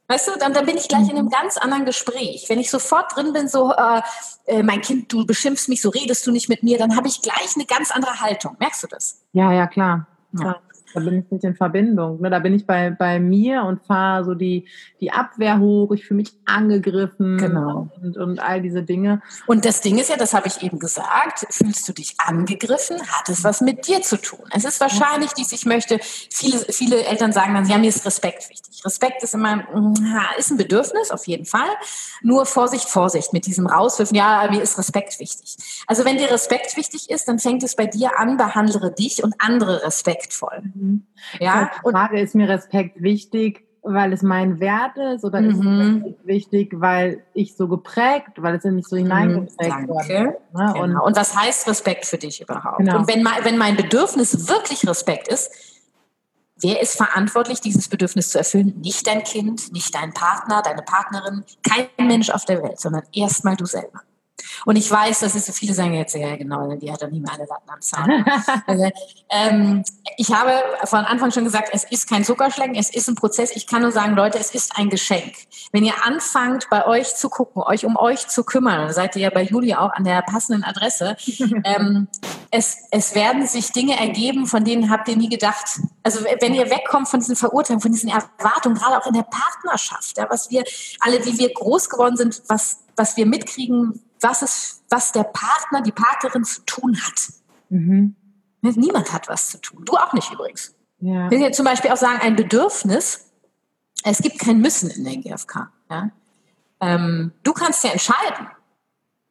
[0.08, 2.46] weißt du, dann, dann bin ich gleich in einem ganz anderen Gespräch.
[2.48, 4.00] Wenn ich sofort drin bin, so, äh,
[4.46, 7.20] äh, mein Kind, du beschimpfst mich, so redest du nicht mit mir, dann habe ich
[7.20, 8.56] gleich eine ganz andere Haltung.
[8.58, 9.20] Merkst du das?
[9.32, 10.06] Ja, ja, klar.
[10.32, 10.60] Ja.
[10.96, 12.22] Da bin ich nicht in Verbindung.
[12.22, 12.30] Ne?
[12.30, 14.66] Da bin ich bei, bei mir und fahre so die,
[14.98, 15.92] die Abwehr hoch.
[15.92, 17.90] Ich fühle mich angegriffen genau.
[18.00, 19.20] und, und all diese Dinge.
[19.46, 23.28] Und das Ding ist ja, das habe ich eben gesagt, fühlst du dich angegriffen, hat
[23.28, 24.40] es was mit dir zu tun.
[24.52, 28.48] Es ist wahrscheinlich dies, ich möchte, viele, viele Eltern sagen dann, ja, mir ist Respekt
[28.48, 28.82] wichtig.
[28.82, 29.66] Respekt ist immer,
[30.38, 31.68] ist ein Bedürfnis, auf jeden Fall.
[32.22, 35.58] Nur Vorsicht, Vorsicht mit diesem Rauswürfen, ja, mir ist Respekt wichtig.
[35.86, 39.34] Also wenn dir Respekt wichtig ist, dann fängt es bei dir an, behandle dich und
[39.38, 40.62] andere respektvoll.
[40.74, 40.85] Mhm.
[41.40, 41.70] Ja.
[41.84, 46.02] Die Frage ist mir Respekt wichtig, weil es mein Wert ist oder mhm.
[46.02, 50.12] ist es wichtig, weil ich so geprägt, weil es ja nicht so hineingeprägt mhm, wurde.
[50.12, 50.36] Ne?
[50.52, 50.82] Genau.
[50.82, 52.78] Und, und, was heißt Respekt für dich überhaupt?
[52.78, 52.98] Genau.
[52.98, 55.50] Und wenn mein, wenn mein Bedürfnis wirklich Respekt ist,
[56.60, 58.74] wer ist verantwortlich, dieses Bedürfnis zu erfüllen?
[58.80, 63.56] Nicht dein Kind, nicht dein Partner, deine Partnerin, kein Mensch auf der Welt, sondern erstmal
[63.56, 64.00] du selber.
[64.64, 67.20] Und ich weiß, dass es so viele sagen jetzt, ja genau, die hat doch nie
[67.20, 68.24] mehr alle Latten am Zaun.
[68.66, 68.90] also,
[69.30, 69.84] ähm,
[70.16, 70.52] ich habe
[70.84, 73.54] von Anfang schon gesagt, es ist kein Zuckerschlecken, es ist ein Prozess.
[73.54, 75.34] Ich kann nur sagen, Leute, es ist ein Geschenk.
[75.72, 79.30] Wenn ihr anfangt, bei euch zu gucken, euch um euch zu kümmern, seid ihr ja
[79.30, 81.16] bei Julia auch an der passenden Adresse,
[81.64, 82.08] ähm,
[82.50, 85.80] es, es werden sich Dinge ergeben, von denen habt ihr nie gedacht.
[86.02, 90.16] Also wenn ihr wegkommt von diesen Verurteilungen, von diesen Erwartungen, gerade auch in der Partnerschaft,
[90.18, 90.64] ja, was wir
[91.00, 95.82] alle, wie wir groß geworden sind, was, was wir mitkriegen, was, es, was der Partner,
[95.82, 97.32] die Partnerin zu tun hat.
[97.70, 98.16] Mhm.
[98.60, 99.84] Niemand hat was zu tun.
[99.84, 100.74] Du auch nicht übrigens.
[100.98, 101.30] Ja.
[101.30, 103.26] Will jetzt zum Beispiel auch sagen, ein Bedürfnis,
[104.02, 105.70] es gibt kein Müssen in der GfK.
[105.90, 106.10] Ja?
[106.80, 108.48] Ähm, du kannst ja entscheiden.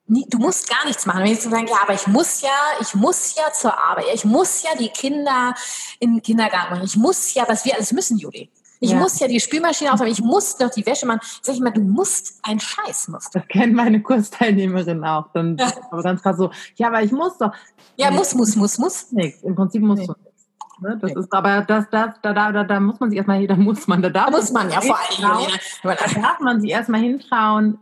[0.08, 1.24] Du musst gar nichts machen.
[1.24, 4.62] Wenn ich sagen, ja, aber ich muss ja, ich muss ja zur Arbeit, ich muss
[4.62, 5.56] ja die Kinder
[6.00, 8.52] in den Kindergarten machen, ich muss ja, was wir alles müssen, Juli.
[8.86, 9.00] Ich ja.
[9.00, 11.20] muss ja die Spülmaschine aufhören, ich muss noch die Wäsche machen.
[11.42, 13.34] Sag ich mal, du musst einen Scheiß musst.
[13.34, 15.32] Das kennt meine Kursteilnehmerin auch.
[15.34, 15.72] Dann, ja.
[15.90, 17.52] Aber dann fragt so, ja, aber ich muss doch.
[17.98, 19.12] Ja, muss, muss, muss, muss.
[19.12, 19.42] Nichts.
[19.42, 20.08] Im Prinzip musst nee.
[20.08, 20.48] du nichts.
[20.82, 20.98] Ne?
[21.02, 21.20] Das nee.
[21.20, 24.02] ist, aber das, das, da, da, da, da muss man sich erstmal, da muss man,
[24.04, 25.52] da da muss man ja vor allem.
[25.82, 27.80] Da darf man sich erstmal hintrauen,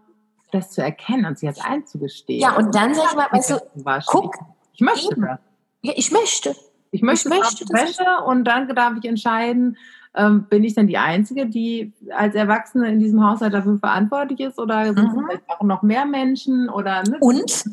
[0.53, 2.39] das zu erkennen und sich das einzugestehen.
[2.39, 3.59] Ja, und dann sag ich mal, weißt du,
[4.05, 4.37] guck,
[4.71, 5.39] ich möchte das.
[5.81, 6.55] Ja, ich möchte.
[6.91, 9.77] Ich möchte, ich möchte das Wäsche und dann darf ich entscheiden,
[10.15, 14.59] ähm, bin ich dann die Einzige, die als Erwachsene in diesem Haushalt dafür verantwortlich ist?
[14.59, 15.19] Oder sind mhm.
[15.19, 16.69] es vielleicht auch noch mehr Menschen?
[16.69, 17.17] Oder, ne?
[17.19, 17.65] Und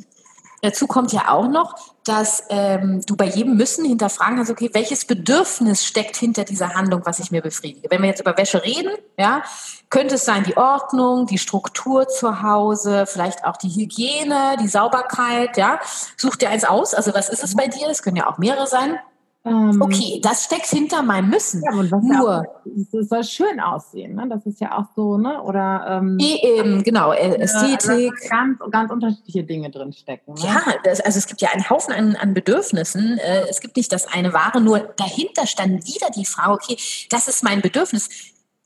[0.63, 1.75] dazu kommt ja auch noch,
[2.05, 7.03] dass ähm, du bei jedem Müssen hinterfragen kannst, okay, welches Bedürfnis steckt hinter dieser Handlung,
[7.05, 7.89] was ich mir befriedige?
[7.91, 9.43] Wenn wir jetzt über Wäsche reden, ja,
[9.91, 15.59] könnte es sein die Ordnung, die Struktur zu Hause, vielleicht auch die Hygiene, die Sauberkeit,
[15.59, 15.79] ja.
[16.17, 16.95] Such dir eins aus.
[16.95, 17.89] Also was ist es bei dir?
[17.91, 18.99] Es können ja auch mehrere sein.
[19.43, 21.63] Ähm, okay, das steckt hinter meinem Müssen.
[21.65, 22.47] Ja, und was Nur,
[22.93, 24.27] es soll schön aussehen, ne?
[24.29, 25.43] Das ist ja auch so, ne?
[25.43, 28.13] Oder ähm, eben, genau, Ästhetik.
[28.23, 30.35] Ja, ganz, ganz unterschiedliche Dinge drin stecken.
[30.35, 30.41] Ne?
[30.45, 33.17] Ja, das, also es gibt ja einen Haufen an, an Bedürfnissen.
[33.17, 36.77] Äh, es gibt nicht das eine Ware, nur dahinter stand wieder die Frage, okay,
[37.09, 38.11] das ist mein Bedürfnis.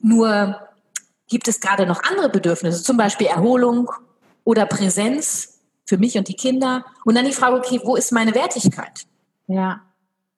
[0.00, 0.58] Nur
[1.28, 3.92] gibt es gerade noch andere Bedürfnisse, zum Beispiel Erholung
[4.42, 6.84] oder Präsenz für mich und die Kinder.
[7.04, 9.06] Und dann die Frage, okay, wo ist meine Wertigkeit?
[9.46, 9.80] Ja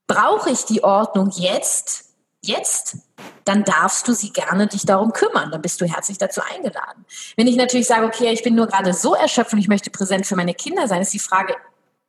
[0.06, 2.98] brauche ich die Ordnung jetzt, jetzt,
[3.44, 5.50] dann darfst du sie gerne dich darum kümmern.
[5.50, 7.04] Dann bist du herzlich dazu eingeladen.
[7.36, 10.26] Wenn ich natürlich sage, okay, ich bin nur gerade so erschöpft und ich möchte präsent
[10.26, 11.54] für meine Kinder sein, ist die Frage,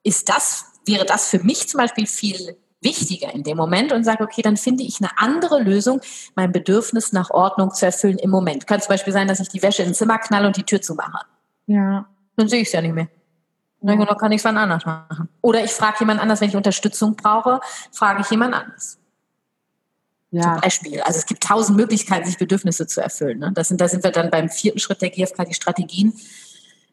[0.04, 4.24] ist das, wäre das für mich zum Beispiel viel wichtiger in dem Moment und sage,
[4.24, 6.00] okay, dann finde ich eine andere Lösung,
[6.36, 8.68] mein Bedürfnis nach Ordnung zu erfüllen im Moment.
[8.68, 11.26] Kann zum Beispiel sein, dass ich die Wäsche ins Zimmer knalle und die Tür zumache.
[11.66, 12.08] Ja.
[12.36, 13.08] Dann sehe ich es ja nicht mehr.
[13.82, 15.30] Dann kann ich es wann anders machen.
[15.42, 17.60] Oder ich frage jemand anders, wenn ich Unterstützung brauche,
[17.92, 18.98] frage ich jemand anders.
[20.32, 20.42] Ja.
[20.42, 21.02] Zum Beispiel.
[21.02, 23.40] Also es gibt tausend Möglichkeiten, sich Bedürfnisse zu erfüllen.
[23.40, 23.52] Ne?
[23.54, 26.14] Das sind, da sind wir dann beim vierten Schritt der GfK, die Strategien.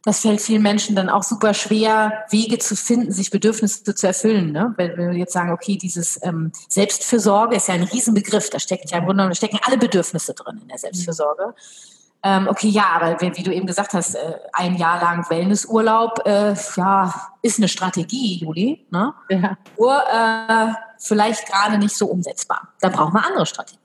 [0.05, 4.53] Das fällt vielen Menschen dann auch super schwer, Wege zu finden, sich Bedürfnisse zu erfüllen.
[4.53, 4.75] Ne?
[4.77, 8.91] Wenn, wenn wir jetzt sagen, okay, dieses ähm, Selbstfürsorge ist ja ein Riesenbegriff, da steckt
[8.91, 11.47] ja im Grunde genommen, da stecken alle Bedürfnisse drin in der Selbstfürsorge.
[11.47, 11.94] Mhm
[12.27, 16.21] ähm, okay, ja, aber wie, wie, du eben gesagt hast, äh, ein Jahr lang Wellnessurlaub,
[16.25, 18.87] äh, ja, ist eine Strategie, Juli.
[18.91, 19.13] Ne?
[19.29, 19.59] Ja.
[19.79, 22.69] Nur äh, vielleicht gerade nicht so umsetzbar.
[22.81, 23.85] Da brauchen wir andere Strategien.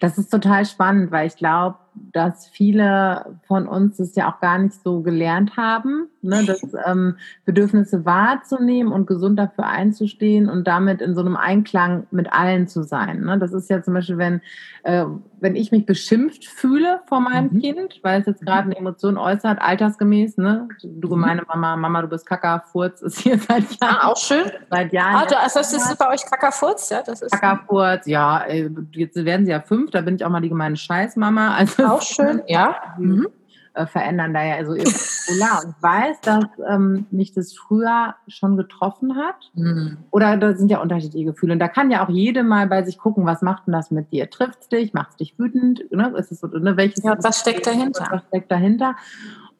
[0.00, 1.76] Das ist total spannend, weil ich glaube,
[2.12, 7.16] dass viele von uns es ja auch gar nicht so gelernt haben, ne, das ähm,
[7.44, 12.82] Bedürfnisse wahrzunehmen und gesund dafür einzustehen und damit in so einem Einklang mit allen zu
[12.82, 13.20] sein.
[13.20, 13.38] Ne?
[13.38, 14.40] Das ist ja zum Beispiel, wenn,
[14.82, 15.06] äh,
[15.40, 17.60] wenn ich mich beschimpft fühle vor meinem mhm.
[17.60, 20.68] Kind, weil es jetzt gerade eine Emotion äußert, altersgemäß, ne?
[20.82, 21.48] Du gemeine mhm.
[21.48, 23.96] Mama, Mama, du bist Kackerfurz, ist hier seit Jahren.
[24.00, 24.50] Ah, auch schön.
[24.70, 25.26] Seit Jahren.
[25.30, 27.02] Ah, also das ist bei euch Kackerfurz, ja?
[27.02, 28.44] Das ist Kackerfurz, ja.
[28.92, 31.54] Jetzt werden sie ja fünf, da bin ich auch mal die gemeine Scheißmama.
[31.54, 32.94] Also auch schön, ja.
[32.98, 33.28] Mhm.
[33.76, 35.62] Äh, verändern da ja so irregular.
[35.62, 39.50] Und ich weiß, dass ähm, mich das früher schon getroffen hat.
[39.54, 39.98] Mhm.
[40.10, 41.52] Oder da sind ja unterschiedliche Gefühle.
[41.52, 44.12] Und da kann ja auch jede mal bei sich gucken, was macht denn das mit
[44.12, 44.30] dir?
[44.30, 44.94] Trifft es dich?
[44.94, 45.84] Macht es dich wütend?
[45.92, 46.12] Ne?
[46.16, 46.76] Ist es so, ne?
[46.78, 48.06] Welches ja, was steckt dahinter?
[48.10, 48.96] Was steckt dahinter?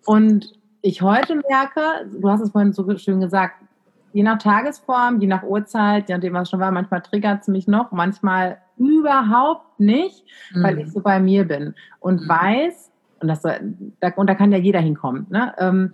[0.07, 0.51] Und
[0.81, 3.57] ich heute merke, du hast es vorhin so schön gesagt,
[4.15, 7.69] je nach Tagesform, je nach Uhrzeit, je nachdem, was schon war, manchmal triggert es mich
[7.69, 10.25] noch, manchmal überhaupt nicht,
[10.55, 10.63] mhm.
[10.63, 12.29] weil ich so bei mir bin und mhm.
[12.29, 15.55] weiß, und, das, da, und da kann ja jeder hinkommen, ne?
[15.59, 15.91] Ähm,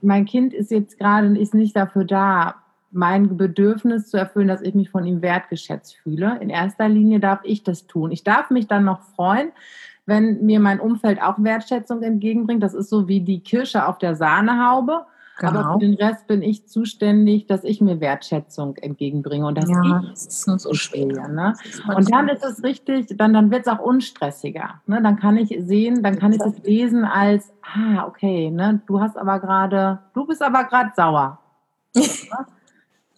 [0.00, 2.56] mein Kind ist jetzt gerade ist nicht dafür da,
[2.90, 6.38] mein Bedürfnis zu erfüllen, dass ich mich von ihm wertgeschätzt fühle.
[6.40, 8.12] In erster Linie darf ich das tun.
[8.12, 9.50] Ich darf mich dann noch freuen,
[10.06, 12.62] wenn mir mein Umfeld auch Wertschätzung entgegenbringt.
[12.62, 15.06] Das ist so wie die Kirsche auf der Sahnehaube.
[15.38, 15.60] Genau.
[15.60, 19.82] Aber für den Rest bin ich zuständig, dass ich mir Wertschätzung entgegenbringe und dass ja,
[19.82, 21.28] ich das ist so schwer.
[21.28, 21.54] Ne?
[21.96, 24.80] Und dann ist es richtig, dann, dann wird es auch unstressiger.
[24.86, 25.02] Ne?
[25.02, 28.80] Dann kann ich sehen, dann kann ich das lesen als, ah, okay, ne?
[28.86, 31.38] du hast aber gerade, du bist aber gerade sauer.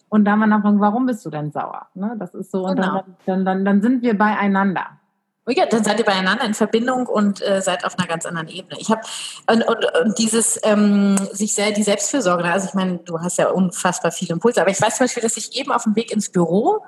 [0.09, 1.87] und dann mal nachfragen, warum bist du denn sauer?
[1.93, 2.15] Ne?
[2.17, 3.03] Das ist so, und genau.
[3.27, 4.96] dann, dann, dann sind wir beieinander.
[5.47, 8.49] Oh ja, dann seid ihr beieinander in Verbindung und äh, seid auf einer ganz anderen
[8.49, 8.79] Ebene.
[8.79, 9.01] Ich habe
[9.49, 12.43] und, und, und, dieses ähm, sich sehr die Selbstfürsorge.
[12.43, 12.51] Ne?
[12.51, 15.37] Also ich meine, du hast ja unfassbar viele Impulse, aber ich weiß zum Beispiel, dass
[15.37, 16.81] ich eben auf dem Weg ins Büro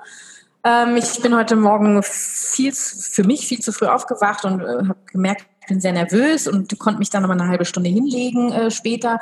[0.64, 4.96] ähm, ich bin heute Morgen viel für mich viel zu früh aufgewacht und äh, habe
[5.06, 8.52] gemerkt, ich bin sehr nervös und konnte mich dann noch mal eine halbe Stunde hinlegen
[8.52, 9.20] äh, später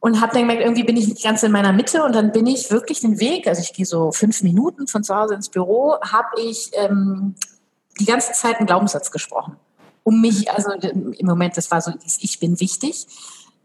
[0.00, 2.46] und habe dann gemerkt, irgendwie bin ich nicht ganz in meiner Mitte und dann bin
[2.46, 5.96] ich wirklich den Weg, also ich gehe so fünf Minuten von zu Hause ins Büro,
[6.00, 7.36] habe ich ähm,
[7.98, 9.56] die ganze Zeit einen Glaubenssatz gesprochen.
[10.02, 13.06] Um mich, also im Moment, das war so, ich bin wichtig.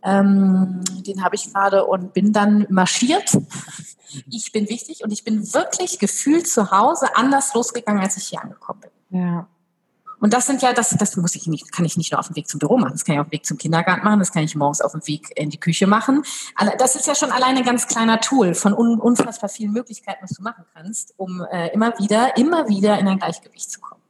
[0.04, 3.38] Ähm, den habe ich gerade und bin dann marschiert.
[4.30, 8.42] Ich bin wichtig und ich bin wirklich gefühlt zu Hause anders losgegangen, als ich hier
[8.42, 9.20] angekommen bin.
[9.22, 9.48] Ja.
[10.20, 12.36] Und das sind ja, das, das muss ich nicht, kann ich nicht nur auf dem
[12.36, 14.44] Weg zum Büro machen, das kann ich auf dem Weg zum Kindergarten machen, das kann
[14.44, 16.24] ich morgens auf dem Weg in die Küche machen.
[16.78, 20.44] Das ist ja schon alleine ein ganz kleiner Tool von unfassbar vielen Möglichkeiten, was du
[20.44, 24.02] machen kannst, um äh, immer wieder, immer wieder in ein Gleichgewicht zu kommen.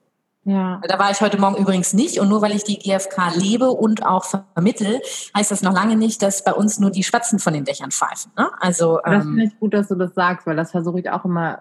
[0.44, 0.82] Ja.
[0.88, 2.20] Da war ich heute Morgen übrigens nicht.
[2.20, 5.00] Und nur weil ich die GfK lebe und auch vermittel,
[5.36, 8.32] heißt das noch lange nicht, dass bei uns nur die Spatzen von den Dächern pfeifen.
[8.38, 8.50] Ne?
[8.60, 11.26] Also, das ähm, finde ich gut, dass du das sagst, weil das versuche ich auch
[11.26, 11.60] immer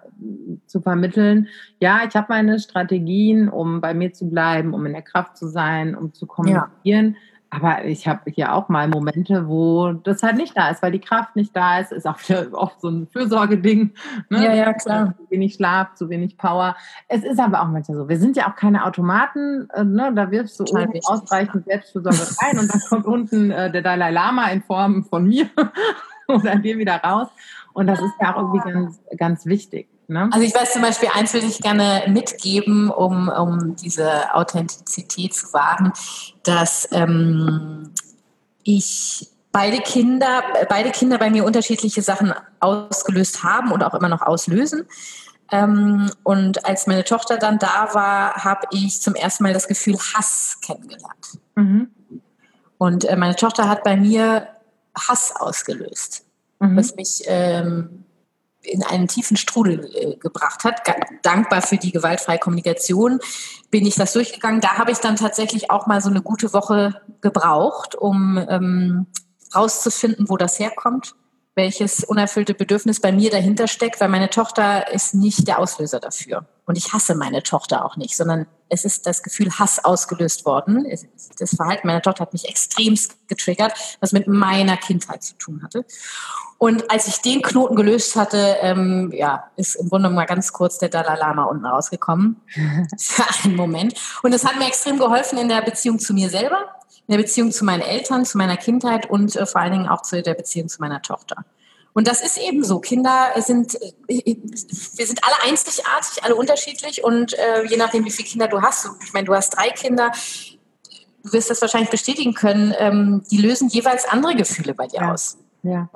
[0.66, 1.48] zu vermitteln.
[1.78, 5.48] Ja, ich habe meine Strategien, um bei mir zu bleiben, um in der Kraft zu
[5.48, 7.14] sein, um zu kommunizieren.
[7.14, 7.29] Ja.
[7.52, 11.00] Aber ich habe hier auch mal Momente, wo das halt nicht da ist, weil die
[11.00, 11.90] Kraft nicht da ist.
[11.90, 12.18] Ist auch
[12.52, 13.92] oft so ein Fürsorgeding.
[14.28, 14.44] Ne?
[14.44, 15.14] Ja, ja, klar.
[15.18, 16.76] Zu wenig Schlaf, zu wenig Power.
[17.08, 18.08] Es ist aber auch manchmal so.
[18.08, 19.68] Wir sind ja auch keine Automaten.
[19.74, 20.12] Äh, ne?
[20.14, 24.46] Da wirfst du oben ausreichend Selbstfürsorge rein und dann kommt unten äh, der Dalai Lama
[24.50, 25.50] in Form von mir
[26.44, 27.28] dann dir wieder raus.
[27.72, 29.88] Und das ist ja auch irgendwie ganz, ganz wichtig.
[30.10, 30.28] Ne?
[30.32, 35.52] Also ich weiß zum Beispiel, eins will ich gerne mitgeben, um, um diese Authentizität zu
[35.52, 35.92] wahren,
[36.50, 37.92] dass ähm,
[38.64, 44.22] ich beide Kinder, beide Kinder bei mir unterschiedliche Sachen ausgelöst haben und auch immer noch
[44.22, 44.86] auslösen.
[45.52, 49.96] Ähm, und als meine Tochter dann da war, habe ich zum ersten Mal das Gefühl
[49.96, 51.38] Hass kennengelernt.
[51.54, 51.90] Mhm.
[52.78, 54.48] Und äh, meine Tochter hat bei mir
[54.96, 56.24] Hass ausgelöst,
[56.58, 56.76] mhm.
[56.76, 57.99] was mich ähm,
[58.62, 60.82] in einen tiefen Strudel äh, gebracht hat.
[61.22, 63.20] Dankbar für die gewaltfreie Kommunikation
[63.70, 64.60] bin ich das durchgegangen.
[64.60, 69.06] Da habe ich dann tatsächlich auch mal so eine gute Woche gebraucht, um ähm,
[69.54, 71.14] rauszufinden, wo das herkommt,
[71.54, 76.46] welches unerfüllte Bedürfnis bei mir dahinter steckt, weil meine Tochter ist nicht der Auslöser dafür.
[76.66, 80.86] Und ich hasse meine Tochter auch nicht, sondern es ist das Gefühl Hass ausgelöst worden.
[81.38, 85.84] Das Verhalten meiner Tochter hat mich extremst getriggert, was mit meiner Kindheit zu tun hatte.
[86.62, 90.76] Und als ich den Knoten gelöst hatte, ähm, ja, ist im Grunde mal ganz kurz
[90.76, 92.36] der Dalai Lama unten rausgekommen.
[92.98, 93.94] Für einen Moment.
[94.22, 96.58] Und das hat mir extrem geholfen in der Beziehung zu mir selber,
[97.06, 100.02] in der Beziehung zu meinen Eltern, zu meiner Kindheit und äh, vor allen Dingen auch
[100.02, 101.46] zu der Beziehung zu meiner Tochter.
[101.94, 102.78] Und das ist eben so.
[102.78, 108.28] Kinder sind, äh, wir sind alle einzigartig, alle unterschiedlich und äh, je nachdem, wie viele
[108.28, 110.12] Kinder du hast, ich meine, du hast drei Kinder,
[111.24, 115.14] du wirst das wahrscheinlich bestätigen können, ähm, die lösen jeweils andere Gefühle bei dir ja.
[115.14, 115.38] aus.
[115.62, 115.88] Ja.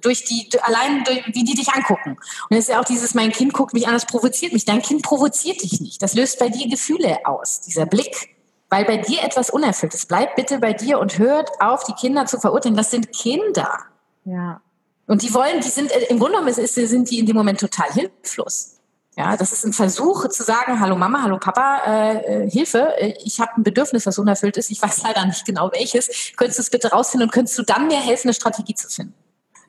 [0.00, 2.16] Durch die, allein durch, wie die dich angucken.
[2.48, 4.64] Und es ist ja auch dieses, mein Kind guckt mich an, das provoziert mich.
[4.64, 6.02] Dein Kind provoziert dich nicht.
[6.02, 8.36] Das löst bei dir Gefühle aus, dieser Blick.
[8.70, 10.08] Weil bei dir etwas unerfüllt ist.
[10.08, 12.76] Bleib bitte bei dir und hört auf, die Kinder zu verurteilen.
[12.76, 13.78] Das sind Kinder.
[14.24, 14.60] Ja.
[15.06, 18.77] Und die wollen, die sind, im Grunde genommen sind die in dem Moment total hilflos.
[19.18, 23.14] Ja, das ist ein Versuch zu sagen, hallo Mama, hallo Papa, äh, äh Hilfe, äh,
[23.24, 26.32] ich habe ein Bedürfnis, das unerfüllt ist, ich weiß leider nicht genau welches.
[26.36, 29.14] Könntest du es bitte rausfinden und könntest du dann mir helfen, eine Strategie zu finden?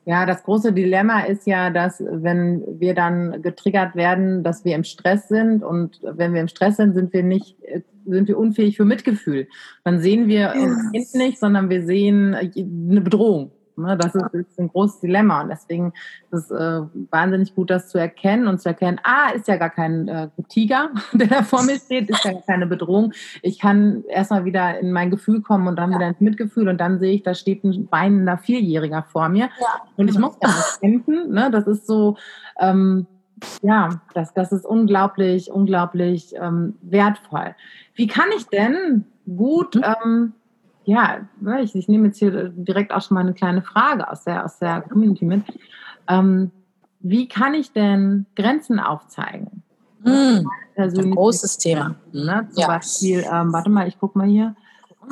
[0.05, 4.83] Ja, das große Dilemma ist ja, dass wenn wir dann getriggert werden, dass wir im
[4.83, 8.77] Stress sind und wenn wir im Stress sind, sind wir nicht äh, sind wir unfähig
[8.77, 9.47] für Mitgefühl.
[9.83, 13.51] Dann sehen wir uns Kind nicht, sondern wir sehen eine Bedrohung.
[13.79, 13.97] Ne?
[13.97, 15.93] Das ist, ist, ein großes Dilemma und deswegen
[16.31, 19.69] ist es äh, wahnsinnig gut, das zu erkennen und zu erkennen, ah, ist ja gar
[19.69, 23.13] kein äh, Tiger, der da vor mir steht, ist ja gar keine Bedrohung.
[23.41, 25.97] Ich kann erstmal wieder in mein Gefühl kommen und dann ja.
[25.97, 29.81] wieder ins Mitgefühl und dann sehe ich, da steht ein weinender Vierjähriger vor mir ja.
[29.97, 31.31] und ich muss damit kämpfen.
[31.31, 31.49] Ne?
[31.51, 32.17] Das ist so,
[32.59, 33.07] ähm,
[33.61, 37.55] ja, das, das ist unglaublich, unglaublich ähm, wertvoll.
[37.93, 39.83] Wie kann ich denn gut mhm.
[39.83, 40.33] ähm,
[40.89, 41.19] ja,
[41.61, 44.57] ich, ich nehme jetzt hier direkt auch schon mal eine kleine Frage aus der, aus
[44.57, 45.43] der Community mit.
[46.07, 46.51] Ähm,
[46.99, 49.61] wie kann ich denn Grenzen aufzeigen?
[50.03, 51.95] Mm, ein großes Thema.
[52.11, 52.47] Ne?
[52.51, 52.67] Zum ja.
[52.67, 54.55] Beispiel, ähm, warte mal, ich gucke mal hier.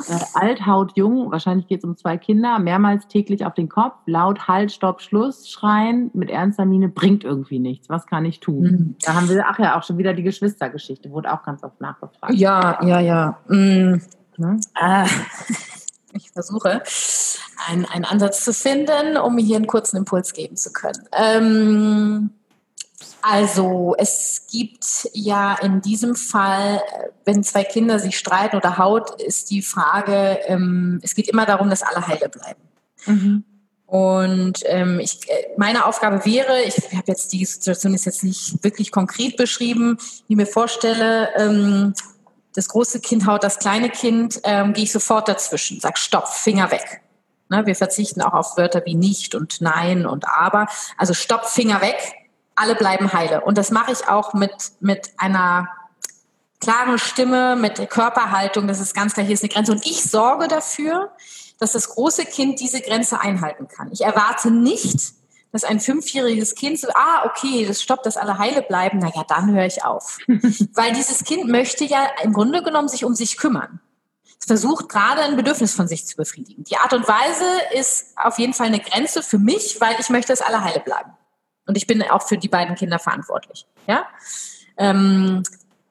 [0.08, 3.94] Äh, alt, haut, jung, wahrscheinlich geht es um zwei Kinder, mehrmals täglich auf den Kopf,
[4.06, 7.88] laut, halt, stopp, Schluss, schreien, mit ernster Miene, bringt irgendwie nichts.
[7.88, 8.62] Was kann ich tun?
[8.62, 8.96] Mhm.
[9.04, 12.34] Da haben wir, ach ja, auch schon wieder die Geschwistergeschichte, wurde auch ganz oft nachgefragt.
[12.34, 13.38] Ja, ja, ja.
[13.48, 14.00] Mhm.
[14.38, 14.60] Ne?
[14.80, 15.04] Äh,
[16.12, 16.82] ich versuche,
[17.66, 21.08] einen, einen Ansatz zu finden, um hier einen kurzen Impuls geben zu können.
[21.12, 22.30] Ähm,
[23.20, 26.80] also es gibt ja in diesem Fall,
[27.24, 31.68] wenn zwei Kinder sich streiten oder haut, ist die Frage, ähm, es geht immer darum,
[31.68, 32.60] dass alle heile bleiben.
[33.06, 33.44] Mhm.
[33.86, 35.20] Und ähm, ich,
[35.56, 40.34] meine Aufgabe wäre, ich habe jetzt die Situation ist jetzt nicht wirklich konkret beschrieben, wie
[40.34, 41.94] ich mir vorstelle, ähm,
[42.58, 46.72] das große Kind haut das kleine Kind, ähm, gehe ich sofort dazwischen, sag Stopp, Finger
[46.72, 47.02] weg.
[47.48, 50.66] Ne, wir verzichten auch auf Wörter wie nicht und nein und aber.
[50.96, 51.96] Also Stopp, Finger weg,
[52.56, 53.42] alle bleiben heile.
[53.42, 55.68] Und das mache ich auch mit, mit einer
[56.60, 59.70] klaren Stimme, mit Körperhaltung, das ist ganz klar, hier ist eine Grenze.
[59.70, 61.12] Und ich sorge dafür,
[61.60, 63.92] dass das große Kind diese Grenze einhalten kann.
[63.92, 65.12] Ich erwarte nicht,
[65.52, 69.54] dass ein fünfjähriges Kind so, ah, okay, das stoppt, dass alle heile bleiben, naja, dann
[69.54, 70.18] höre ich auf.
[70.26, 73.80] Weil dieses Kind möchte ja im Grunde genommen sich um sich kümmern.
[74.38, 76.64] Es versucht gerade ein Bedürfnis von sich zu befriedigen.
[76.64, 80.32] Die Art und Weise ist auf jeden Fall eine Grenze für mich, weil ich möchte,
[80.32, 81.12] dass alle heile bleiben.
[81.66, 83.66] Und ich bin auch für die beiden Kinder verantwortlich.
[83.86, 84.06] Ja?
[84.76, 85.42] Ähm,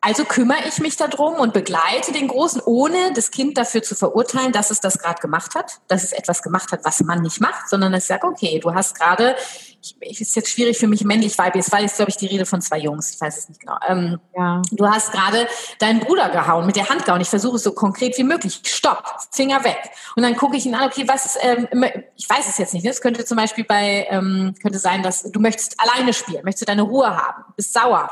[0.07, 4.53] also kümmere ich mich darum und begleite den Großen, ohne das Kind dafür zu verurteilen,
[4.53, 7.67] dass es das gerade gemacht hat, dass es etwas gemacht hat, was man nicht macht,
[7.67, 9.35] sondern ich sage, okay, du hast gerade
[9.81, 12.61] ich, ist jetzt schwierig für mich männlich weiblich, weil jetzt glaube ich die Rede von
[12.61, 13.77] zwei Jungs, ich weiß es nicht genau.
[13.87, 14.61] Ähm, ja.
[14.71, 15.47] Du hast gerade
[15.79, 17.21] deinen Bruder gehauen, mit der Hand gehauen.
[17.21, 18.61] Ich versuche es so konkret wie möglich.
[18.65, 19.77] Stopp, Finger weg.
[20.15, 21.67] Und dann gucke ich ihn an, okay, was, ähm,
[22.15, 22.85] ich weiß es jetzt nicht.
[22.85, 22.91] Ne?
[23.07, 26.81] könnte zum Beispiel bei, ähm, könnte sein, dass du möchtest alleine spielen, möchtest du deine
[26.81, 28.09] Ruhe haben, bist sauer.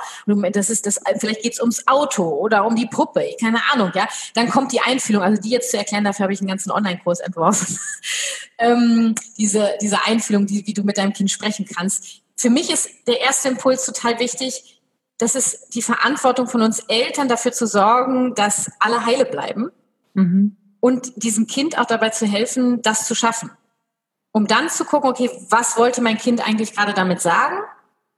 [0.53, 4.07] Das ist das, vielleicht geht es ums Auto oder um die Puppe, keine Ahnung, ja.
[4.35, 7.19] Dann kommt die Einfühlung, also die jetzt zu erklären, dafür habe ich einen ganzen Online-Kurs
[7.19, 7.77] entworfen.
[8.57, 12.21] ähm, diese, diese Einfühlung, die, wie du mit deinem Kind sprechen kannst.
[12.35, 14.81] Für mich ist der erste Impuls total wichtig.
[15.17, 19.71] Das ist die Verantwortung von uns Eltern, dafür zu sorgen, dass alle heile bleiben
[20.13, 20.57] mhm.
[20.79, 23.51] und diesem Kind auch dabei zu helfen, das zu schaffen.
[24.31, 27.57] Um dann zu gucken, okay, was wollte mein Kind eigentlich gerade damit sagen?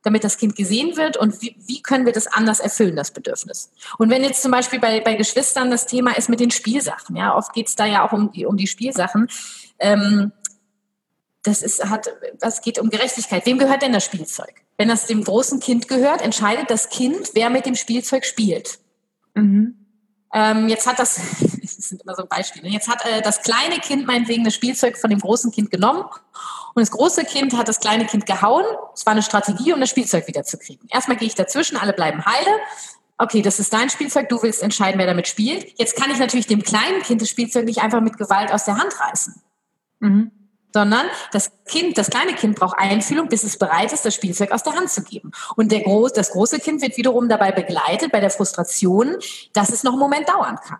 [0.07, 3.71] damit das Kind gesehen wird und wie, wie, können wir das anders erfüllen, das Bedürfnis.
[3.97, 7.35] Und wenn jetzt zum Beispiel bei, bei Geschwistern das Thema ist mit den Spielsachen, ja,
[7.35, 9.27] oft geht es da ja auch um die, um die Spielsachen,
[9.79, 10.31] ähm,
[11.47, 12.09] das ist, hat,
[12.41, 13.45] was geht um Gerechtigkeit.
[13.45, 14.53] Wem gehört denn das Spielzeug?
[14.77, 18.79] Wenn das dem großen Kind gehört, entscheidet das Kind, wer mit dem Spielzeug spielt.
[19.33, 19.75] Mhm.
[20.33, 21.15] Ähm, jetzt hat das,
[21.61, 25.09] das sind immer so Beispiele, jetzt hat äh, das kleine Kind meinetwegen das Spielzeug von
[25.09, 26.03] dem großen Kind genommen
[26.73, 28.65] und das große Kind hat das kleine Kind gehauen.
[28.93, 30.87] Es war eine Strategie, um das Spielzeug wiederzukriegen.
[30.91, 32.51] Erstmal gehe ich dazwischen, alle bleiben heile.
[33.17, 35.79] Okay, das ist dein Spielzeug, du willst entscheiden, wer damit spielt.
[35.79, 38.77] Jetzt kann ich natürlich dem kleinen Kind das Spielzeug nicht einfach mit Gewalt aus der
[38.77, 39.41] Hand reißen.
[40.01, 40.31] Mhm
[40.77, 44.61] sondern das Kind, das kleine Kind braucht Einfühlung, bis es bereit ist, das Spielzeug aus
[44.61, 45.31] der Hand zu geben.
[45.55, 49.15] Und der groß, das große Kind wird wiederum dabei begleitet bei der Frustration,
[49.53, 50.79] dass es noch einen Moment dauern kann.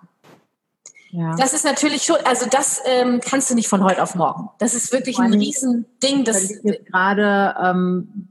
[1.10, 1.36] Ja.
[1.36, 4.50] Das ist natürlich schon, also das ähm, kannst du nicht von heute auf morgen.
[4.60, 6.24] Das ist wirklich ein Riesending.
[6.24, 6.54] Das
[6.92, 8.28] gerade ähm,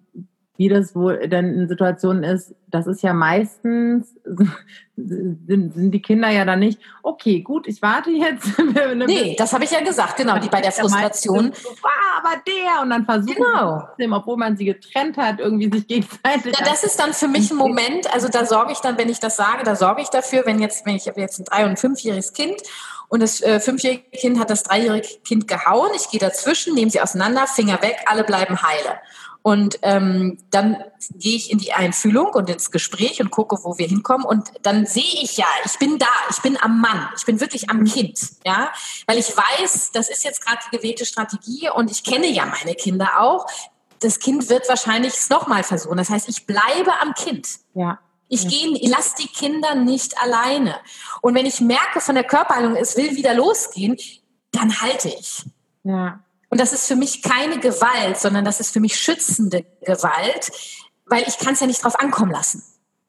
[0.57, 4.14] wie das wohl dann in Situationen ist, das ist ja meistens,
[4.97, 8.47] sind, sind die Kinder ja dann nicht, okay, gut, ich warte jetzt.
[9.07, 11.53] nee, das habe ich ja gesagt, genau, die bei der Frustration.
[11.55, 11.69] So,
[12.19, 13.81] aber der, und dann versuchen genau.
[13.81, 16.59] trotzdem, obwohl man sie getrennt hat, irgendwie sich gegenseitig.
[16.59, 19.21] Ja, das ist dann für mich ein Moment, also da sorge ich dann, wenn ich
[19.21, 21.79] das sage, da sorge ich dafür, wenn jetzt, wenn ich habe jetzt ein drei- und
[21.79, 22.57] fünfjähriges Kind
[23.09, 27.01] und das äh, fünfjährige Kind hat das dreijährige Kind gehauen, ich gehe dazwischen, nehme sie
[27.01, 28.99] auseinander, Finger weg, alle bleiben heile.
[29.46, 30.82] Und ähm, dann
[31.14, 34.27] gehe ich in die Einfühlung und ins Gespräch und gucke, wo wir hinkommen.
[34.27, 37.71] Und dann sehe ich ja, ich bin da, ich bin am Mann, ich bin wirklich
[37.71, 38.73] am Kind, ja,
[39.06, 42.75] weil ich weiß, das ist jetzt gerade die gewählte Strategie und ich kenne ja meine
[42.75, 43.46] Kinder auch.
[44.00, 45.96] Das Kind wird wahrscheinlich es nochmal versuchen.
[45.96, 47.60] Das heißt, ich bleibe am Kind.
[47.75, 48.00] Ja.
[48.29, 48.50] Ich ja.
[48.50, 50.75] gehe, ich lasse die Kinder nicht alleine.
[51.23, 53.96] Und wenn ich merke von der Körperhaltung, es will wieder losgehen,
[54.50, 55.44] dann halte ich.
[55.85, 56.18] Ja.
[56.49, 60.51] Und das ist für mich keine Gewalt, sondern das ist für mich schützende Gewalt,
[61.07, 62.63] weil ich kann es ja nicht drauf ankommen lassen.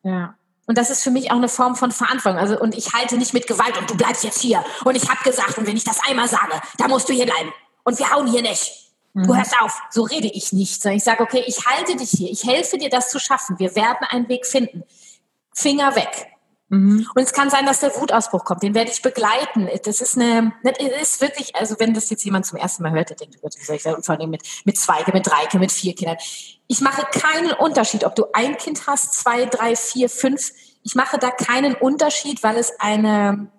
[0.03, 0.35] Ja.
[0.65, 2.39] Und das ist für mich auch eine Form von Verantwortung.
[2.39, 4.63] Also, und ich halte nicht mit Gewalt und du bleibst jetzt hier.
[4.83, 7.53] Und ich habe gesagt, und wenn ich das einmal sage, da musst du hier bleiben.
[7.83, 8.91] Und wir hauen hier nicht.
[9.13, 9.37] Du mhm.
[9.37, 9.81] hörst auf.
[9.89, 10.81] So rede ich nicht.
[10.81, 12.29] Sondern ich sage, okay, ich halte dich hier.
[12.29, 13.57] Ich helfe dir, das zu schaffen.
[13.59, 14.83] Wir werden einen Weg finden.
[15.53, 16.27] Finger weg.
[16.69, 17.07] Mhm.
[17.15, 18.61] Und es kann sein, dass der Wutausbruch kommt.
[18.61, 19.69] Den werde ich begleiten.
[19.85, 23.09] Das ist eine, das ist wirklich, also wenn das jetzt jemand zum ersten Mal hört,
[23.09, 25.95] der denkt, wie soll ich sagen, vor allem mit, mit zwei, mit drei, mit vier
[25.95, 26.17] Kindern.
[26.67, 30.51] Ich mache keinen Unterschied, ob du ein Kind hast, zwei, drei, vier, fünf.
[30.83, 33.49] Ich mache da keinen Unterschied, weil es eine,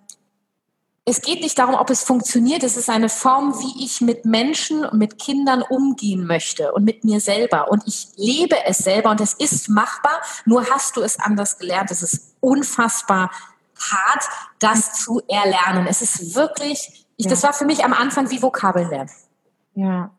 [1.06, 2.62] es geht nicht darum, ob es funktioniert.
[2.62, 7.04] Es ist eine Form, wie ich mit Menschen und mit Kindern umgehen möchte und mit
[7.04, 7.70] mir selber.
[7.70, 10.20] Und ich lebe es selber und es ist machbar.
[10.44, 11.90] Nur hast du es anders gelernt.
[11.90, 13.30] Es ist unfassbar
[13.78, 14.24] hart,
[14.58, 15.86] das zu erlernen.
[15.86, 17.30] Es ist wirklich, ich, ja.
[17.30, 19.10] das war für mich am Anfang wie Vokabeln lernen.
[19.74, 20.10] Ja.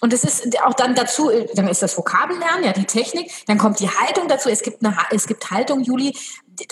[0.00, 3.78] Und es ist auch dann dazu, dann ist das Vokabellernen, ja, die Technik, dann kommt
[3.78, 4.48] die Haltung dazu.
[4.48, 6.16] Es gibt eine, es gibt Haltung, Juli,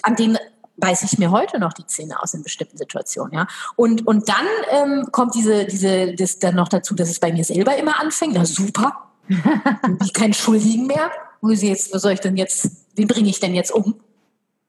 [0.02, 0.38] an denen
[0.76, 3.46] beiße ich mir heute noch die Zähne aus in bestimmten Situationen, ja.
[3.76, 7.44] Und, und dann ähm, kommt diese, diese, das dann noch dazu, dass es bei mir
[7.44, 8.34] selber immer anfängt.
[8.34, 9.10] Na super.
[10.02, 11.10] ich kein Schuldigen mehr.
[11.40, 14.00] Wo sie jetzt, wo soll ich denn jetzt, wen bringe ich denn jetzt um?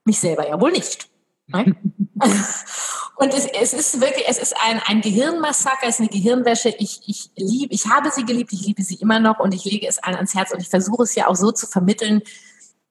[0.05, 1.09] Mich selber ja wohl nicht.
[3.21, 6.69] Und es, es, ist wirklich, es ist ein, ein Gehirnmassaker, es ist eine Gehirnwäsche.
[6.79, 9.87] Ich, ich liebe, ich habe sie geliebt, ich liebe sie immer noch und ich lege
[9.87, 12.21] es allen ans Herz und ich versuche es ja auch so zu vermitteln,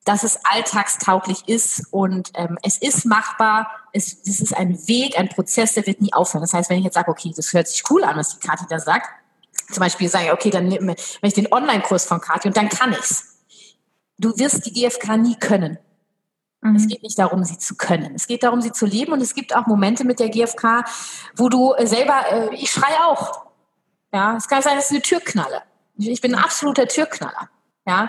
[0.04, 3.70] dass es alltagstauglich ist und ähm, es ist machbar.
[3.92, 6.42] Es, es ist ein Weg, ein Prozess, der wird nie aufhören.
[6.42, 8.66] Das heißt, wenn ich jetzt sage, okay, das hört sich cool an, was die Kathi
[8.68, 9.08] da sagt,
[9.70, 12.92] zum Beispiel sage ich, okay, dann wenn ich den Online-Kurs von Kathi und dann kann
[12.92, 13.38] ich's.
[14.18, 15.78] Du wirst die GfK nie können.
[16.60, 16.76] Mhm.
[16.76, 18.14] Es geht nicht darum, sie zu können.
[18.14, 19.12] Es geht darum, sie zu leben.
[19.12, 20.84] Und es gibt auch Momente mit der GfK,
[21.36, 23.46] wo du äh, selber, äh, ich schreie auch.
[24.12, 25.62] Ja, es kann sein, dass ich eine Tür knalle.
[25.96, 27.48] Ich bin ein absoluter Türknaller.
[27.86, 28.08] Ja,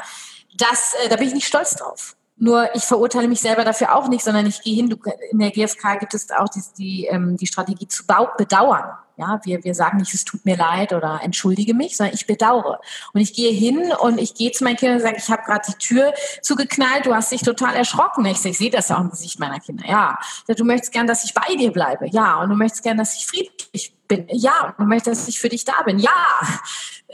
[0.57, 2.15] das, äh, da bin ich nicht stolz drauf.
[2.37, 4.89] Nur ich verurteile mich selber dafür auch nicht, sondern ich gehe hin.
[4.89, 4.97] Du,
[5.29, 8.03] in der GfK gibt es auch die, die, ähm, die Strategie zu
[8.37, 8.97] bedauern.
[9.18, 12.80] Ja, wir, wir sagen nicht, es tut mir leid oder entschuldige mich, sondern ich bedauere.
[13.14, 15.62] Und ich gehe hin und ich gehe zu meinen Kindern und sage, ich habe gerade
[15.68, 18.26] die Tür zugeknallt, du hast dich total erschrocken.
[18.26, 19.86] Ich, ich sehe das ja auch im Gesicht meiner Kinder.
[19.88, 22.07] Ja, du möchtest gern, dass ich bei dir bleibe.
[22.09, 24.28] Ja, und du möchtest gern, dass ich friedlich bin.
[24.32, 25.99] Ja, und du möchtest, dass ich für dich da bin.
[25.99, 26.09] Ja,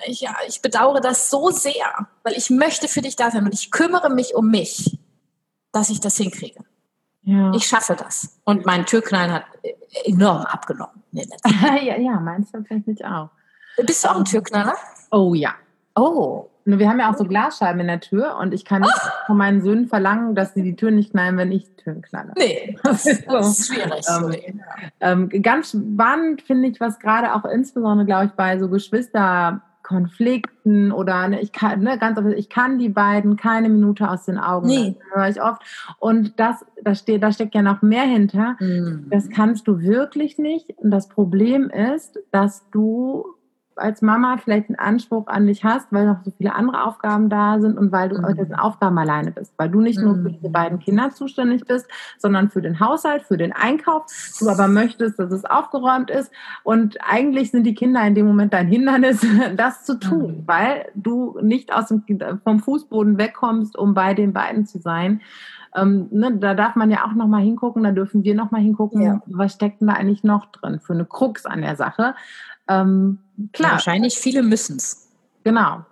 [0.06, 3.54] ich, ja, ich bedauere das so sehr, weil ich möchte für dich da sein und
[3.54, 4.98] ich kümmere mich um mich,
[5.72, 6.64] dass ich das hinkriege.
[7.28, 7.52] Ja.
[7.54, 8.40] Ich schaffe das.
[8.46, 9.44] Und mein Türknallen hat
[10.06, 11.04] enorm abgenommen.
[11.84, 13.30] ja, ja, meins tatsächlich auch.
[13.86, 14.76] Bist du auch ein Türknaller?
[15.12, 15.56] Oh ja.
[15.96, 16.50] Oh.
[16.66, 19.10] Wir haben ja auch so Glasscheiben in der Tür und ich kann nicht oh.
[19.28, 22.34] von meinen Söhnen verlangen, dass sie die Tür nicht knallen, wenn ich Türen knalle.
[22.38, 24.06] Nee, das, das ist schwierig.
[25.00, 29.62] ähm, ähm, ganz spannend finde ich, was gerade auch insbesondere, glaube ich, bei so Geschwister
[29.88, 34.26] Konflikten oder ne, ich kann, ne, ganz oft, ich kann die beiden keine Minute aus
[34.26, 34.96] den Augen nee.
[35.00, 35.62] Das höre ich oft.
[36.00, 38.58] Und das, da steht, da steckt ja noch mehr hinter.
[38.60, 39.08] Mhm.
[39.10, 40.72] Das kannst du wirklich nicht.
[40.76, 43.37] Und das Problem ist, dass du
[43.78, 47.60] als Mama vielleicht einen Anspruch an dich hast, weil noch so viele andere Aufgaben da
[47.60, 48.36] sind und weil du mhm.
[48.36, 52.50] diesen Aufgaben alleine bist, weil du nicht nur für diese beiden Kinder zuständig bist, sondern
[52.50, 54.06] für den Haushalt, für den Einkauf,
[54.40, 56.32] du aber möchtest, dass es aufgeräumt ist
[56.64, 59.26] und eigentlich sind die Kinder in dem Moment dein Hindernis,
[59.56, 60.44] das zu tun, mhm.
[60.48, 62.04] weil du nicht aus dem,
[62.44, 65.22] vom Fußboden wegkommst, um bei den beiden zu sein.
[65.76, 68.62] Ähm, ne, da darf man ja auch noch mal hingucken, da dürfen wir noch mal
[68.62, 69.22] hingucken, ja.
[69.28, 72.16] was steckt denn da eigentlich noch drin für eine Krux an der Sache.
[72.68, 73.20] Ähm,
[73.54, 73.74] klar.
[73.74, 75.08] Wahrscheinlich viele müssen es.
[75.44, 75.86] Genau.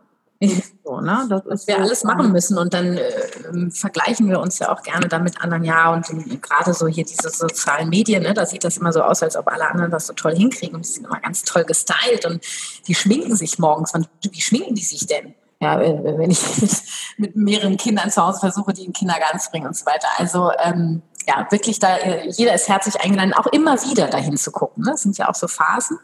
[0.83, 1.25] So, ne?
[1.29, 4.83] Das Was wir so alles machen müssen und dann äh, vergleichen wir uns ja auch
[4.83, 5.63] gerne dann mit anderen.
[5.63, 6.05] Ja, und
[6.41, 9.47] gerade so hier diese sozialen Medien, ne, da sieht das immer so aus, als ob
[9.47, 12.43] alle anderen das so toll hinkriegen und die sind immer ganz toll gestylt und
[12.87, 13.93] die schminken sich morgens.
[14.29, 15.33] Wie schminken die sich denn?
[15.61, 16.71] Ja, wenn ich mit,
[17.17, 20.07] mit mehreren Kindern zu Hause versuche, die in den Kindergarten zu bringen und so weiter.
[20.17, 24.51] Also ähm, ja, wirklich da, äh, jeder ist herzlich eingeladen, auch immer wieder dahin zu
[24.51, 24.83] gucken.
[24.83, 24.91] Ne?
[24.91, 25.97] Das sind ja auch so Phasen.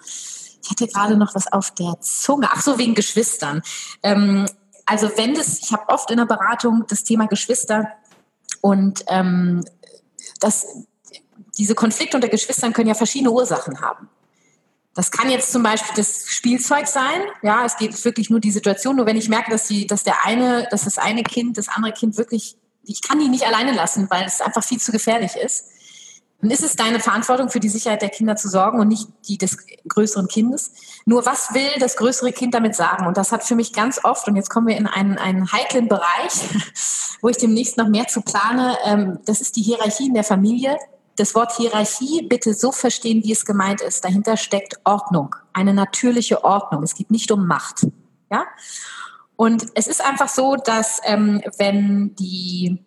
[0.63, 2.49] Ich hatte gerade noch was auf der Zunge.
[2.51, 3.61] Ach so, wegen Geschwistern.
[4.03, 4.45] Ähm,
[4.85, 7.87] also wenn das, ich habe oft in der Beratung das Thema Geschwister
[8.61, 9.63] und ähm,
[10.39, 10.65] das,
[11.57, 14.09] diese Konflikte unter Geschwistern können ja verschiedene Ursachen haben.
[14.93, 17.21] Das kann jetzt zum Beispiel das Spielzeug sein.
[17.41, 18.97] Ja, es geht wirklich nur die Situation.
[18.97, 21.93] Nur wenn ich merke, dass, die, dass der eine, dass das eine Kind, das andere
[21.93, 25.65] Kind wirklich, ich kann die nicht alleine lassen, weil es einfach viel zu gefährlich ist
[26.41, 29.37] dann ist es deine Verantwortung, für die Sicherheit der Kinder zu sorgen und nicht die
[29.37, 30.71] des größeren Kindes.
[31.05, 33.05] Nur was will das größere Kind damit sagen?
[33.05, 35.87] Und das hat für mich ganz oft, und jetzt kommen wir in einen, einen heiklen
[35.87, 36.33] Bereich,
[37.21, 40.77] wo ich demnächst noch mehr zu plane, ähm, das ist die Hierarchie in der Familie.
[41.15, 44.03] Das Wort Hierarchie bitte so verstehen, wie es gemeint ist.
[44.03, 46.81] Dahinter steckt Ordnung, eine natürliche Ordnung.
[46.81, 47.85] Es geht nicht um Macht.
[48.31, 48.45] Ja?
[49.35, 52.83] Und es ist einfach so, dass ähm, wenn die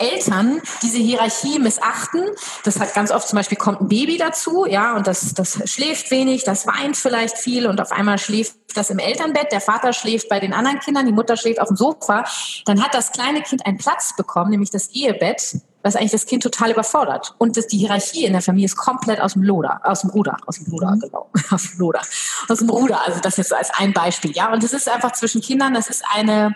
[0.00, 2.24] Eltern diese Hierarchie missachten.
[2.64, 6.10] Das hat ganz oft zum Beispiel kommt ein Baby dazu, ja, und das, das schläft
[6.10, 10.28] wenig, das weint vielleicht viel und auf einmal schläft das im Elternbett, der Vater schläft
[10.28, 12.24] bei den anderen Kindern, die Mutter schläft auf dem Sofa.
[12.64, 16.42] Dann hat das kleine Kind einen Platz bekommen, nämlich das Ehebett, was eigentlich das Kind
[16.42, 17.34] total überfordert.
[17.38, 20.36] Und das, die Hierarchie in der Familie ist komplett aus dem Loder, aus dem Ruder,
[20.46, 21.00] aus dem Ruder, mhm.
[21.00, 22.02] genau, aus dem Loder,
[22.48, 23.00] aus dem Ruder.
[23.06, 24.52] Also das jetzt als ein Beispiel, ja.
[24.52, 26.54] Und es ist einfach zwischen Kindern, das ist eine,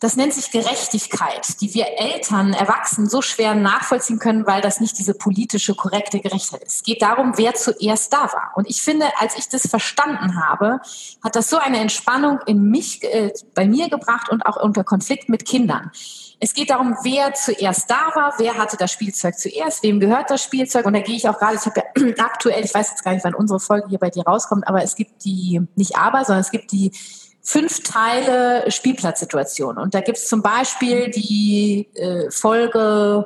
[0.00, 4.98] das nennt sich Gerechtigkeit, die wir Eltern, Erwachsenen so schwer nachvollziehen können, weil das nicht
[4.98, 6.76] diese politische, korrekte Gerechtigkeit ist.
[6.76, 8.52] Es geht darum, wer zuerst da war.
[8.56, 10.80] Und ich finde, als ich das verstanden habe,
[11.24, 15.30] hat das so eine Entspannung in mich, äh, bei mir gebracht und auch unter Konflikt
[15.30, 15.90] mit Kindern.
[16.38, 20.42] Es geht darum, wer zuerst da war, wer hatte das Spielzeug zuerst, wem gehört das
[20.42, 20.84] Spielzeug.
[20.84, 23.24] Und da gehe ich auch gerade, ich habe ja aktuell, ich weiß jetzt gar nicht,
[23.24, 26.50] wann unsere Folge hier bei dir rauskommt, aber es gibt die, nicht aber, sondern es
[26.50, 26.92] gibt die
[27.46, 29.78] fünf Teile Spielplatzsituation.
[29.78, 33.24] Und da gibt es zum Beispiel die äh, Folge,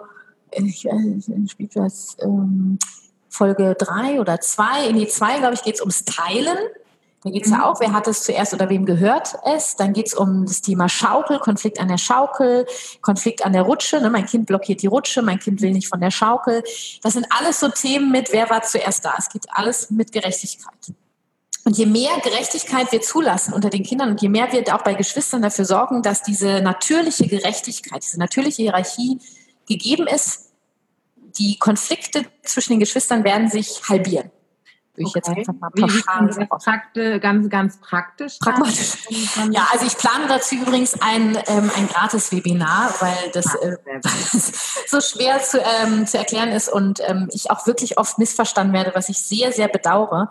[0.51, 2.79] ich weiß, Spielplatz, ähm,
[3.31, 6.59] Folge drei oder zwei, in die zwei, glaube ich, geht es ums Teilen.
[7.25, 7.59] Da geht es mhm.
[7.59, 9.77] ja auch, wer hat es zuerst oder wem gehört es.
[9.77, 12.67] Dann geht es um das Thema Schaukel, Konflikt an der Schaukel,
[13.01, 14.03] Konflikt an der Rutsche.
[14.03, 14.11] Ne?
[14.11, 16.63] Mein Kind blockiert die Rutsche, mein Kind will nicht von der Schaukel.
[17.03, 19.15] Das sind alles so Themen mit, wer war zuerst da.
[19.17, 20.95] Es geht alles mit Gerechtigkeit.
[21.65, 24.95] Und je mehr Gerechtigkeit wir zulassen unter den Kindern und je mehr wir auch bei
[24.95, 29.21] Geschwistern dafür sorgen, dass diese natürliche Gerechtigkeit, diese natürliche Hierarchie
[29.69, 30.51] gegeben ist,
[31.39, 34.31] die Konflikte zwischen den Geschwistern werden sich halbieren.
[34.93, 35.05] Okay.
[35.07, 38.39] Ich jetzt einfach mal pauschal Prakte, ganz, ganz praktisch.
[38.39, 38.99] Pragmatisch.
[39.51, 43.77] Ja, also ich plane dazu übrigens ein, ähm, ein gratis Webinar, weil das äh,
[44.87, 48.93] so schwer zu, ähm, zu erklären ist und ähm, ich auch wirklich oft missverstanden werde,
[48.95, 50.31] was ich sehr, sehr bedauere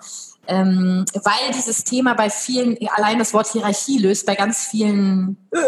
[0.50, 5.60] ähm, weil dieses Thema bei vielen, allein das Wort Hierarchie löst bei ganz vielen äh,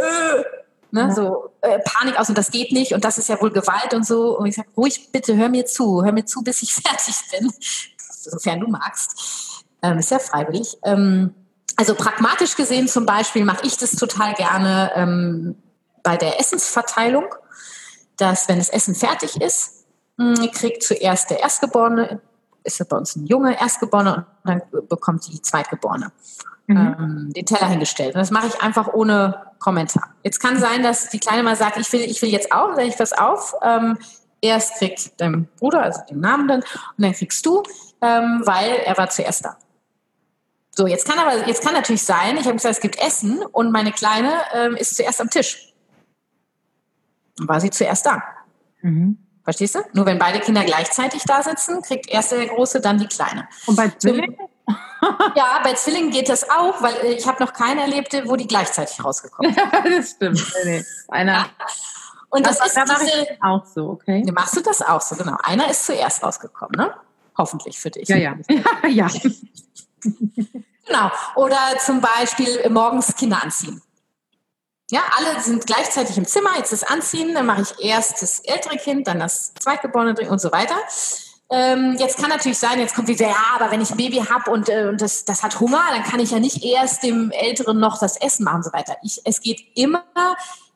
[0.89, 1.11] ne, ja.
[1.11, 4.05] so äh, Panik aus und das geht nicht und das ist ja wohl Gewalt und
[4.05, 4.37] so.
[4.37, 7.53] Und ich sage, ruhig bitte, hör mir zu, hör mir zu, bis ich fertig bin,
[8.09, 9.63] sofern du magst.
[9.83, 10.77] Ähm, ist ja freiwillig.
[10.83, 11.35] Ähm,
[11.75, 15.55] also pragmatisch gesehen zum Beispiel mache ich das total gerne ähm,
[16.01, 17.25] bei der Essensverteilung,
[18.17, 19.85] dass wenn das Essen fertig ist,
[20.53, 22.21] kriegt zuerst der Erstgeborene
[22.63, 26.11] ist bei uns ein Junge, Erstgeborene und dann bekommt die Zweitgeborene
[26.67, 26.77] mhm.
[26.77, 28.15] ähm, den Teller hingestellt.
[28.15, 30.13] Und das mache ich einfach ohne Kommentar.
[30.23, 32.87] Jetzt kann sein, dass die Kleine mal sagt, ich will, ich will jetzt auch, sage
[32.87, 33.55] ich was auf.
[33.63, 33.97] Ähm,
[34.41, 37.63] erst kriegt dein Bruder, also den Namen dann, und dann kriegst du,
[38.01, 39.57] ähm, weil er war zuerst da.
[40.73, 43.71] So, jetzt kann aber, jetzt kann natürlich sein, ich habe gesagt, es gibt Essen und
[43.71, 45.73] meine Kleine ähm, ist zuerst am Tisch.
[47.37, 48.23] Dann war sie zuerst da.
[48.81, 49.17] Mhm.
[49.51, 49.79] Verstehst du?
[49.91, 53.49] Nur wenn beide Kinder gleichzeitig da sitzen, kriegt erst der Große, dann die Kleine.
[53.65, 54.37] Und bei Zwillingen?
[55.35, 59.03] ja, bei Zwillingen geht das auch, weil ich habe noch keine erlebte, wo die gleichzeitig
[59.03, 59.67] rausgekommen sind.
[59.97, 60.53] das stimmt.
[60.63, 61.33] Nee, Einer.
[61.33, 61.49] Ja.
[62.29, 64.23] Und das, das ist da diese, auch so, okay?
[64.31, 65.35] Machst du das auch so, genau.
[65.43, 66.93] Einer ist zuerst rausgekommen, ne?
[67.37, 68.07] Hoffentlich für dich.
[68.07, 68.35] Ja, ja.
[68.47, 69.07] ja, ja.
[70.87, 71.11] genau.
[71.35, 73.81] Oder zum Beispiel morgens Kinder anziehen.
[74.91, 78.75] Ja, alle sind gleichzeitig im Zimmer, jetzt das Anziehen, dann mache ich erst das ältere
[78.75, 80.75] Kind, dann das Zweitgeborene und so weiter.
[81.49, 84.51] Ähm, jetzt kann natürlich sein, jetzt kommt wieder, ja, aber wenn ich ein Baby habe
[84.51, 87.79] und, äh, und das, das hat Hunger, dann kann ich ja nicht erst dem Älteren
[87.79, 88.97] noch das Essen machen und so weiter.
[89.01, 90.03] Ich, es geht immer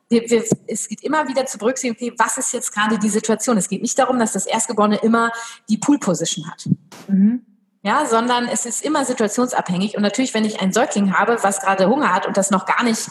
[0.08, 3.58] wir, wir, es geht immer wieder zu berücksichtigen, okay, was ist jetzt gerade die Situation?
[3.58, 5.32] Es geht nicht darum, dass das Erstgeborene immer
[5.68, 6.66] die Pool-Position hat.
[7.08, 7.46] Mhm.
[7.82, 9.96] Ja, sondern es ist immer situationsabhängig.
[9.96, 12.84] Und natürlich, wenn ich einen Säugling habe, was gerade Hunger hat und das noch gar
[12.84, 13.10] nicht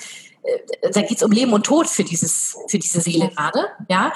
[0.93, 4.13] da geht es um Leben und Tod für dieses, für diese Seele gerade, ja,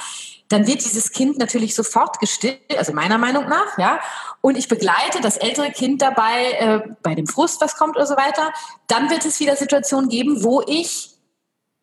[0.49, 4.01] dann wird dieses Kind natürlich sofort gestillt, also meiner Meinung nach, ja,
[4.41, 8.17] und ich begleite das ältere Kind dabei äh, bei dem Frust, was kommt oder so
[8.17, 8.53] weiter.
[8.87, 11.11] Dann wird es wieder Situationen geben, wo ich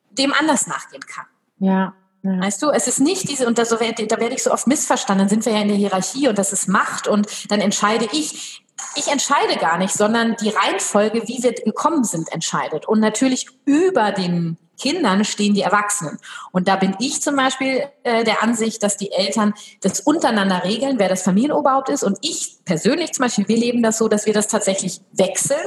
[0.10, 1.26] dem anders nachgehen kann.
[1.60, 1.94] Ja.
[2.24, 2.42] Ja.
[2.42, 5.28] Weißt du, es ist nicht diese, und da, so, da werde ich so oft missverstanden,
[5.28, 8.65] dann sind wir ja in der Hierarchie und das ist Macht und dann entscheide ich
[8.96, 12.88] ich entscheide gar nicht, sondern die Reihenfolge, wie wir gekommen sind, entscheidet.
[12.88, 16.20] Und natürlich über den Kindern stehen die Erwachsenen.
[16.52, 21.00] Und da bin ich zum Beispiel äh, der Ansicht, dass die Eltern das untereinander regeln,
[21.00, 22.04] wer das Familienoberhaupt ist.
[22.04, 25.66] Und ich persönlich zum Beispiel, wir leben das so, dass wir das tatsächlich wechseln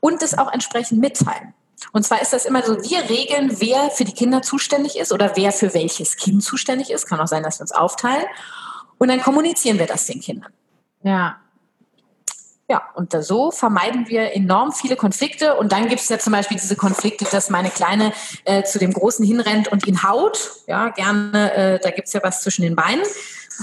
[0.00, 1.54] und das auch entsprechend mitteilen.
[1.92, 5.32] Und zwar ist das immer so, wir regeln, wer für die Kinder zuständig ist oder
[5.36, 7.06] wer für welches Kind zuständig ist.
[7.06, 8.26] Kann auch sein, dass wir uns aufteilen.
[8.98, 10.52] Und dann kommunizieren wir das den Kindern.
[11.02, 11.39] Ja.
[12.70, 15.56] Ja, und so vermeiden wir enorm viele Konflikte.
[15.56, 18.12] Und dann gibt es ja zum Beispiel diese Konflikte, dass meine Kleine
[18.44, 20.52] äh, zu dem Großen hinrennt und ihn haut.
[20.68, 23.02] Ja, gerne, äh, da gibt es ja was zwischen den Beinen.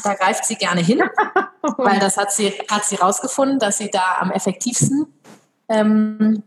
[0.04, 1.02] Da greift sie gerne hin,
[1.78, 5.08] weil das hat sie, hat sie rausgefunden, dass sie da am effektivsten
[5.70, 6.44] ähm,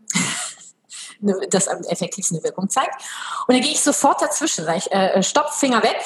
[1.49, 2.93] das am effektivsten eine Wirkung zeigt.
[3.47, 5.97] Und dann gehe ich sofort dazwischen, sage ich, äh, stopp, Finger weg.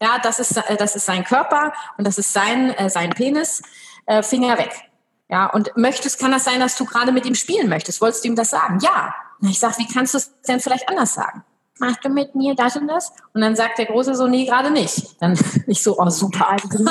[0.00, 3.60] Ja, das ist, äh, das ist sein Körper und das ist sein, äh, sein Penis.
[4.06, 4.87] Äh, Finger weg.
[5.28, 8.00] Ja, und möchtest, kann das sein, dass du gerade mit ihm spielen möchtest?
[8.00, 8.78] Wolltest du ihm das sagen?
[8.80, 9.14] Ja.
[9.40, 11.44] Und ich sage, wie kannst du es denn vielleicht anders sagen?
[11.80, 13.12] Machst du mit mir das und das?
[13.34, 15.20] Und dann sagt der Große so, nee, gerade nicht.
[15.22, 16.48] Dann nicht so, oh super.
[16.50, 16.84] Also,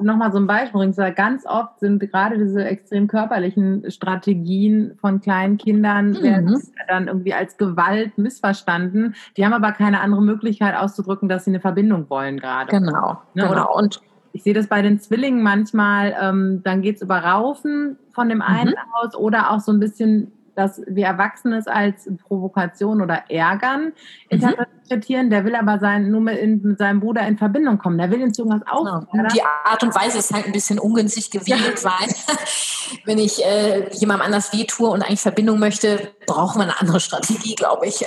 [0.00, 5.20] Nochmal so ein Beispiel bringst, weil ganz oft sind gerade diese extrem körperlichen Strategien von
[5.20, 6.22] kleinen Kindern mhm.
[6.22, 9.16] werden dann irgendwie als Gewalt missverstanden.
[9.36, 12.70] Die haben aber keine andere Möglichkeit auszudrücken, dass sie eine Verbindung wollen gerade.
[12.70, 13.48] Genau, ne?
[13.48, 13.76] genau.
[13.76, 14.00] Und
[14.34, 18.42] ich sehe das bei den Zwillingen manchmal, ähm, dann geht es über Raufen von dem
[18.42, 18.94] einen mhm.
[18.94, 23.92] aus oder auch so ein bisschen dass wir Erwachsene es als Provokation oder Ärgern mhm.
[24.28, 25.30] interpretieren.
[25.30, 27.98] Der will aber sein, nur mit, in, mit, seinem Bruder in Verbindung kommen.
[27.98, 29.08] Der will ihn zu irgendwas aufnehmen.
[29.10, 29.28] Genau.
[29.34, 31.90] Die Art und Weise ist halt ein bisschen ungünstig gewählt, ja.
[31.90, 32.14] weil
[33.04, 37.56] wenn ich äh, jemandem anders wehtue und eigentlich Verbindung möchte, brauchen wir eine andere Strategie,
[37.56, 38.06] glaube ich.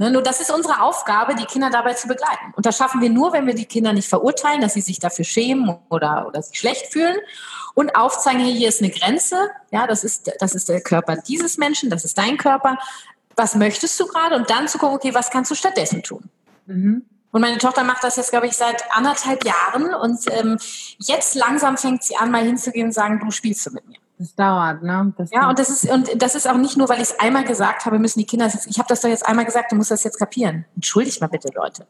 [0.00, 2.54] Ne, nur das ist unsere Aufgabe, die Kinder dabei zu begleiten.
[2.54, 5.24] Und das schaffen wir nur, wenn wir die Kinder nicht verurteilen, dass sie sich dafür
[5.24, 7.16] schämen oder, oder sich schlecht fühlen
[7.74, 11.58] und aufzeigen, hey, hier ist eine Grenze, ja, das ist, das ist der Körper dieses
[11.58, 12.78] Menschen, das ist dein Körper.
[13.34, 14.36] Was möchtest du gerade?
[14.36, 16.30] Und dann zu gucken, okay, was kannst du stattdessen tun?
[16.66, 17.04] Mhm.
[17.32, 19.94] Und meine Tochter macht das jetzt, glaube ich, seit anderthalb Jahren.
[19.94, 20.58] Und ähm,
[20.98, 23.98] jetzt langsam fängt sie an, mal hinzugehen und sagen, du spielst du mit mir.
[24.18, 25.12] Das dauert, ne?
[25.16, 27.44] Das ja, und das ist und das ist auch nicht nur, weil ich es einmal
[27.44, 28.46] gesagt habe, müssen die Kinder.
[28.46, 30.64] Ich habe das doch jetzt einmal gesagt, du musst das jetzt kapieren.
[30.74, 31.86] Entschuldigt mal bitte, Leute.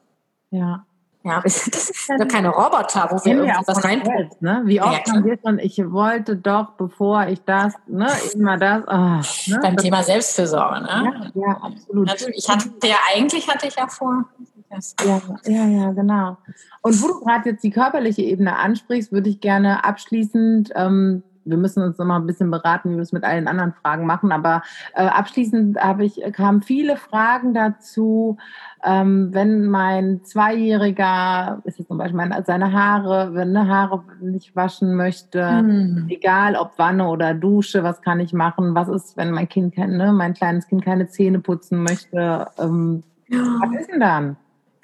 [0.51, 0.85] Ja.
[1.25, 4.03] Ja, das sind ja keine Roboter, wo wir irgendwas rein.
[4.41, 4.63] Ne?
[4.65, 8.85] Wie oft ja, haben wir schon, ich wollte doch, bevor ich das, ne, immer das.
[8.87, 9.59] Oh, ne?
[9.61, 11.31] Beim das Thema Selbstfürsorge, ne?
[11.35, 12.09] Ja, ja absolut.
[12.09, 14.25] Also ich hatte ja, eigentlich hatte ich ja vor.
[14.71, 16.37] Ja, ja, ja, genau.
[16.83, 21.57] Und wo du gerade jetzt die körperliche Ebene ansprichst, würde ich gerne abschließend ähm, wir
[21.57, 24.33] müssen uns noch mal ein bisschen beraten, wie wir es mit allen anderen Fragen machen.
[24.33, 24.63] Aber
[24.95, 28.37] äh, abschließend habe ich, kamen viele Fragen dazu,
[28.85, 34.55] ähm, wenn mein Zweijähriger, ist es zum Beispiel meine, seine Haare, wenn eine Haare nicht
[34.55, 36.07] waschen möchte, hm.
[36.09, 38.75] egal ob Wanne oder Dusche, was kann ich machen?
[38.75, 42.47] Was ist, wenn mein Kind, ne, mein kleines Kind keine Zähne putzen möchte?
[42.59, 43.39] Ähm, ja.
[43.61, 44.37] Was ist denn dann?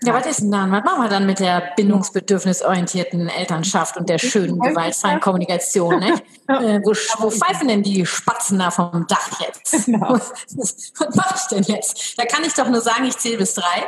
[0.04, 0.70] Ja, was ist denn dann?
[0.70, 5.98] Was machen wir dann mit der bindungsbedürfnisorientierten Elternschaft und der schönen, gewaltfreien Kommunikation?
[5.98, 6.12] Ne?
[6.48, 9.86] äh, wo, wo pfeifen denn die Spatzen da vom Dach jetzt?
[9.86, 10.14] Genau.
[10.56, 12.18] Was mache ich denn jetzt?
[12.18, 13.86] Da kann ich doch nur sagen, ich zähle bis drei.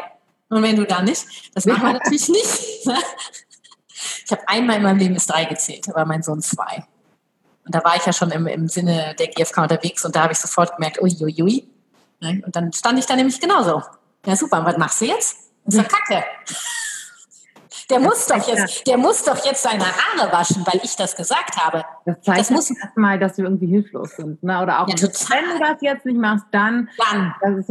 [0.48, 2.86] Und wenn du da nicht, das machen wir natürlich nicht.
[2.86, 2.96] Ne?
[4.24, 6.84] Ich habe einmal in meinem Leben bis drei gezählt, war mein Sohn zwei.
[7.64, 10.32] Und da war ich ja schon im, im Sinne der GfK unterwegs und da habe
[10.32, 11.42] ich sofort gemerkt, uiuiui.
[11.42, 11.66] Ui,
[12.22, 12.42] ui.
[12.44, 13.82] Und dann stand ich da nämlich genauso.
[14.24, 15.45] Ja, super, und was machst du jetzt?
[15.66, 16.24] Das ist Kacke.
[17.88, 21.56] Der muss doch jetzt, der muss doch jetzt seine Haare waschen, weil ich das gesagt
[21.56, 21.84] habe.
[22.04, 24.60] Das zeigt das muss erstmal, dass wir irgendwie hilflos sind, ne?
[24.60, 27.68] Oder auch, ja, wenn du das jetzt nicht machst, dann, dann, das ist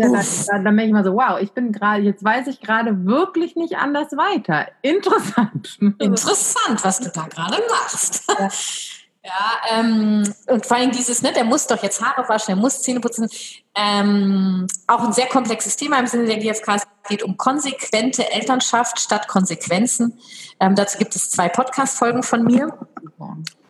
[0.48, 3.06] ja, dann, dann merke ich mal so, wow, ich bin gerade, jetzt weiß ich gerade
[3.06, 4.68] wirklich nicht anders weiter.
[4.82, 5.78] Interessant.
[6.00, 8.24] Interessant, was du da gerade machst.
[8.40, 8.48] Ja.
[9.26, 12.84] Ja, ähm, und vor allem dieses, ne, der muss doch jetzt Haare waschen, der muss
[12.84, 13.28] Zähne putzen.
[13.74, 16.76] Ähm, auch ein sehr komplexes Thema im Sinne der GfK.
[16.76, 20.20] Es geht um konsequente Elternschaft statt Konsequenzen.
[20.60, 22.78] Ähm, dazu gibt es zwei Podcast-Folgen von mir.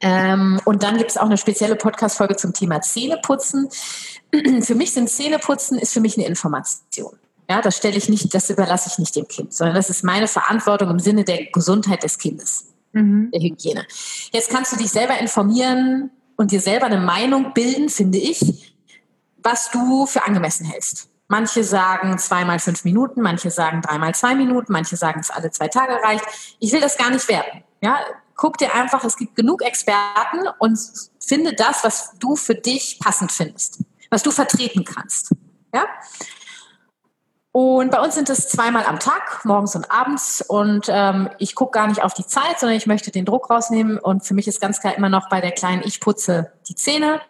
[0.02, 3.70] Ähm, und dann gibt es auch eine spezielle Podcast-Folge zum Thema Zähneputzen.
[4.62, 7.18] für mich sind Zähneputzen ist für mich eine Information.
[7.50, 10.28] Ja, das stelle ich nicht, das überlasse ich nicht dem Kind, sondern das ist meine
[10.28, 13.32] Verantwortung im Sinne der Gesundheit des Kindes mhm.
[13.32, 13.86] der Hygiene.
[14.32, 18.76] Jetzt kannst du dich selber informieren und dir selber eine Meinung bilden, finde ich,
[19.38, 21.10] was du für angemessen hältst.
[21.28, 25.68] Manche sagen zweimal fünf Minuten, manche sagen dreimal zwei Minuten, manche sagen es alle zwei
[25.68, 26.24] Tage reicht.
[26.60, 27.64] Ich will das gar nicht werten.
[27.82, 28.00] Ja,
[28.36, 30.80] guck dir einfach, es gibt genug Experten und
[31.20, 33.80] finde das, was du für dich passend findest,
[34.12, 35.34] was du vertreten kannst.
[35.74, 35.86] Ja?
[37.56, 40.42] Und bei uns sind es zweimal am Tag, morgens und abends.
[40.46, 43.98] Und ähm, ich gucke gar nicht auf die Zeit, sondern ich möchte den Druck rausnehmen.
[43.98, 47.22] Und für mich ist ganz klar immer noch bei der Kleinen, ich putze die Zähne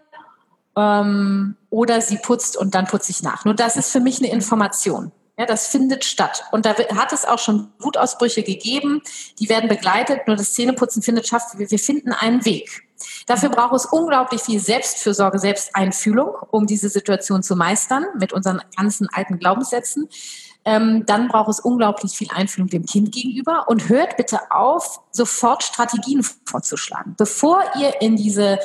[0.76, 3.45] ähm, oder sie putzt und dann putze ich nach.
[3.45, 5.11] Nur das ist für mich eine Information.
[5.38, 6.43] Ja, das findet statt.
[6.51, 9.03] Und da hat es auch schon Wutausbrüche gegeben,
[9.38, 10.26] die werden begleitet.
[10.26, 11.43] Nur das Zähneputzen findet statt.
[11.55, 12.85] Wir finden einen Weg.
[13.28, 19.08] Dafür braucht es unglaublich viel Selbstfürsorge, Selbsteinfühlung, um diese Situation zu meistern mit unseren ganzen
[19.12, 20.10] alten Glaubenssätzen.
[20.68, 25.62] Ähm, dann braucht es unglaublich viel Einfühlung dem Kind gegenüber und hört bitte auf, sofort
[25.62, 27.14] Strategien vorzuschlagen.
[27.18, 28.58] Bevor ihr in diese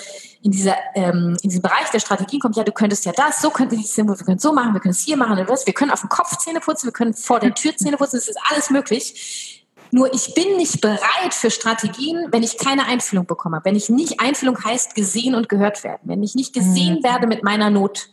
[0.43, 3.51] in dieser ähm, in diesen Bereich der Strategien kommt, ja, du könntest ja das, so
[3.51, 5.91] könnten die Zähne wir können es so machen, wir können es hier machen wir können
[5.91, 8.71] auf dem Kopf Zähne putzen, wir können vor der Tür Zähne putzen, das ist alles
[8.71, 9.60] möglich.
[9.91, 13.61] Nur ich bin nicht bereit für Strategien, wenn ich keine Einfühlung bekomme.
[13.65, 16.01] Wenn ich nicht, Einfühlung heißt gesehen und gehört werden.
[16.05, 17.05] Wenn ich nicht gesehen mhm.
[17.05, 18.11] werde mit meiner Not.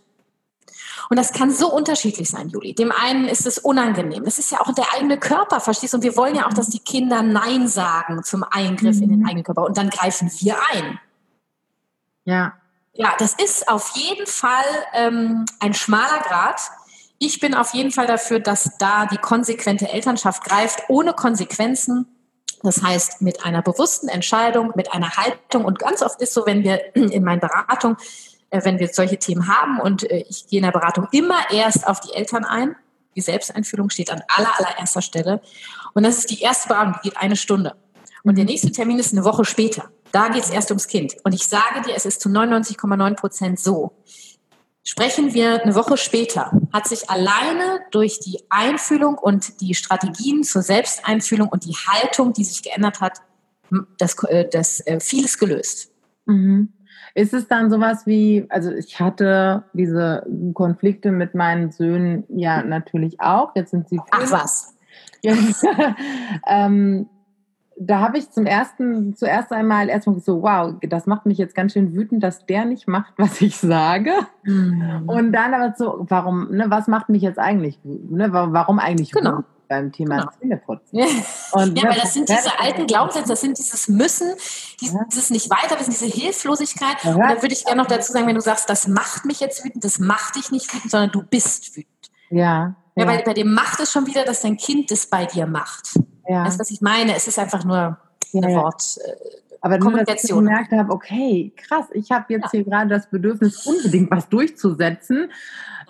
[1.10, 2.74] Und das kann so unterschiedlich sein, Juli.
[2.74, 4.26] Dem einen ist es unangenehm.
[4.26, 5.98] Das ist ja auch der eigene Körper, verstehst du?
[5.98, 9.28] Und wir wollen ja auch, dass die Kinder Nein sagen zum Eingriff in den mhm.
[9.28, 9.66] eigenen Körper.
[9.66, 11.00] Und dann greifen wir ein.
[12.26, 12.54] Ja.
[12.94, 16.60] Ja, das ist auf jeden Fall ähm, ein schmaler Grad.
[17.20, 22.08] Ich bin auf jeden Fall dafür, dass da die konsequente Elternschaft greift, ohne Konsequenzen.
[22.64, 25.66] Das heißt, mit einer bewussten Entscheidung, mit einer Haltung.
[25.66, 27.98] Und ganz oft ist so, wenn wir in meinen Beratungen,
[28.50, 31.88] äh, wenn wir solche Themen haben und äh, ich gehe in der Beratung immer erst
[31.88, 32.76] auf die Eltern ein.
[33.16, 35.42] Die Selbsteinfühlung steht an aller, allererster Stelle.
[35.94, 37.76] Und das ist die erste Beratung, die geht eine Stunde.
[38.24, 39.90] Und der nächste Termin ist eine Woche später.
[40.12, 41.16] Da geht es erst ums Kind.
[41.24, 43.92] Und ich sage dir, es ist zu 99,9 Prozent so.
[44.88, 50.62] Sprechen wir eine Woche später, hat sich alleine durch die Einfühlung und die Strategien zur
[50.62, 53.20] Selbsteinfühlung und die Haltung, die sich geändert hat,
[53.98, 55.92] das, äh, das äh, vieles gelöst.
[56.26, 56.72] Mhm.
[57.16, 63.20] Ist es dann sowas wie, also ich hatte diese Konflikte mit meinen Söhnen ja natürlich
[63.20, 63.52] auch.
[63.56, 64.00] Jetzt sind sie.
[64.12, 64.74] Ach was.
[65.22, 65.66] Jetzt,
[66.48, 67.10] ähm,
[67.80, 71.74] da habe ich zum ersten, zuerst einmal erstmal so, wow, das macht mich jetzt ganz
[71.74, 74.12] schön wütend, dass der nicht macht, was ich sage.
[74.44, 75.04] Mhm.
[75.06, 79.44] Und dann aber so, warum, ne, was macht mich jetzt eigentlich, ne, warum eigentlich genau.
[79.68, 80.32] beim Thema genau.
[80.40, 81.00] Zähneputzen?
[81.52, 84.34] Und, ja, weil das sind diese alten Glaubenssätze, das sind dieses Müssen,
[84.82, 85.34] dieses ja.
[85.34, 87.04] nicht weiterwissen, diese Hilflosigkeit.
[87.04, 87.14] Ja.
[87.14, 89.64] Und dann würde ich gerne noch dazu sagen, wenn du sagst, das macht mich jetzt
[89.64, 91.94] wütend, das macht dich nicht wütend, sondern du bist wütend.
[92.30, 92.76] Ja.
[92.96, 95.94] Ja, weil bei dem macht es schon wieder, dass dein Kind das bei dir macht.
[96.28, 96.46] Ja.
[96.46, 97.16] Weißt du, was ich meine?
[97.16, 97.98] Es ist einfach nur
[98.34, 98.98] eine ja, Wort.
[99.06, 99.12] Äh,
[99.62, 102.50] aber nur, dass ich gemerkt habe, okay, krass, ich habe jetzt ja.
[102.52, 105.32] hier gerade das Bedürfnis, unbedingt was durchzusetzen.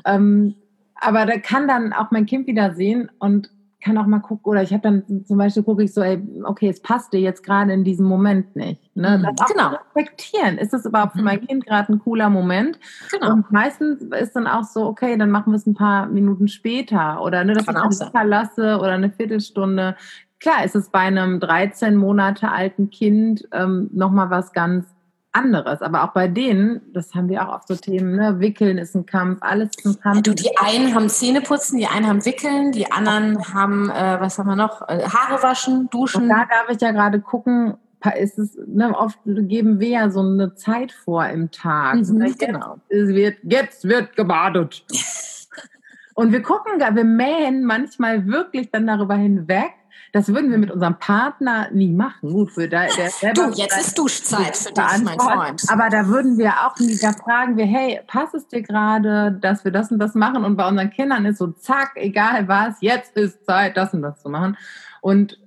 [0.06, 0.56] Ähm,
[0.96, 4.64] aber da kann dann auch mein Kind wieder sehen und kann auch mal gucken, oder
[4.64, 7.72] ich habe dann zum Beispiel gucke ich so, ey, okay, es passt dir jetzt gerade
[7.72, 8.96] in diesem Moment nicht.
[8.96, 9.20] Ne?
[9.20, 9.70] Mhm, das genau.
[9.70, 10.58] reflektieren.
[10.58, 11.48] Ist das überhaupt für mein mhm.
[11.48, 12.80] Kind gerade ein cooler Moment?
[13.12, 13.34] Genau.
[13.34, 17.22] Und meistens ist dann auch so, okay, dann machen wir es ein paar Minuten später
[17.22, 19.96] oder ne, dass kann ich es verlasse oder eine Viertelstunde.
[20.40, 24.86] Klar ist es bei einem 13 Monate alten Kind ähm, nochmal was ganz
[25.32, 25.82] anderes.
[25.82, 28.40] Aber auch bei denen, das haben wir auch auf so Themen, ne?
[28.40, 30.24] Wickeln ist ein Kampf, alles ist ein Kampf.
[30.24, 34.48] Du, die einen haben Zähneputzen, die einen haben Wickeln, die anderen haben, äh, was haben
[34.48, 36.24] wir noch, äh, Haare waschen, duschen.
[36.24, 37.78] Und da darf ich ja gerade gucken,
[38.16, 41.96] ist es, ne, oft geben wir ja so eine Zeit vor im Tag.
[41.96, 42.78] Mhm, jetzt, genau.
[42.90, 44.86] Es wird, jetzt wird gebadet.
[46.14, 49.74] Und wir gucken, wir mähen manchmal wirklich dann darüber hinweg,
[50.14, 52.32] das würden wir mit unserem Partner nie machen.
[52.32, 52.86] Gut, für da,
[53.22, 55.64] der Du, jetzt ist Duschzeit für dich, mein Freund.
[55.70, 59.64] Aber da würden wir auch nie, da fragen wir, hey, passt es dir gerade, dass
[59.64, 60.44] wir das und das machen?
[60.44, 64.22] Und bei unseren Kindern ist so, zack, egal was, jetzt ist Zeit, das und das
[64.22, 64.58] zu machen.
[65.02, 65.40] Und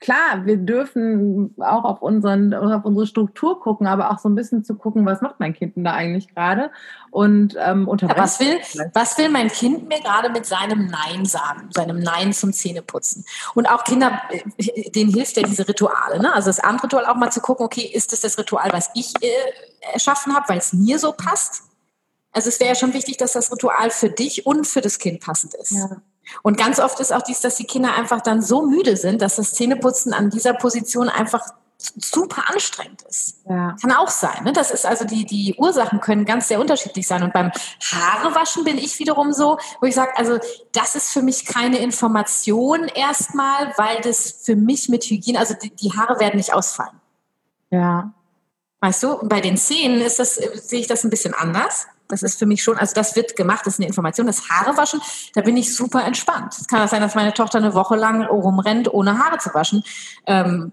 [0.00, 4.64] klar, wir dürfen auch auf, unseren, auf unsere Struktur gucken, aber auch so ein bisschen
[4.64, 6.70] zu gucken, was macht mein Kind denn da eigentlich gerade?
[7.10, 8.58] Und ähm, ja, was, will,
[8.94, 13.24] was will mein Kind mir gerade mit seinem Nein sagen, seinem Nein zum Zähneputzen?
[13.54, 16.18] Und auch Kinder, äh, denen hilft ja diese Rituale.
[16.18, 16.32] Ne?
[16.32, 19.28] Also das Abendritual auch mal zu gucken, okay, ist das das Ritual, was ich äh,
[19.92, 21.64] erschaffen habe, weil es mir so passt?
[22.32, 25.20] Also es wäre ja schon wichtig, dass das Ritual für dich und für das Kind
[25.20, 25.72] passend ist.
[25.72, 26.00] Ja.
[26.42, 29.36] Und ganz oft ist auch dies, dass die Kinder einfach dann so müde sind, dass
[29.36, 31.42] das Zähneputzen an dieser Position einfach
[31.80, 33.38] super anstrengend ist.
[33.48, 33.74] Ja.
[33.80, 34.44] Kann auch sein.
[34.44, 34.52] Ne?
[34.52, 37.22] Das ist also die, die Ursachen können ganz sehr unterschiedlich sein.
[37.22, 37.50] Und beim
[37.82, 40.38] Haarewaschen bin ich wiederum so, wo ich sage, also
[40.72, 45.70] das ist für mich keine Information erstmal, weil das für mich mit Hygiene, also die,
[45.70, 47.00] die Haare werden nicht ausfallen.
[47.70, 48.12] Ja.
[48.80, 51.86] Weißt du, bei den Zähnen ist das, sehe ich das ein bisschen anders.
[52.10, 54.26] Das ist für mich schon, also das wird gemacht, das ist eine Information.
[54.26, 55.00] Das Haare waschen,
[55.34, 56.54] da bin ich super entspannt.
[56.58, 59.82] Es kann auch sein, dass meine Tochter eine Woche lang rumrennt, ohne Haare zu waschen.
[60.26, 60.72] Ähm,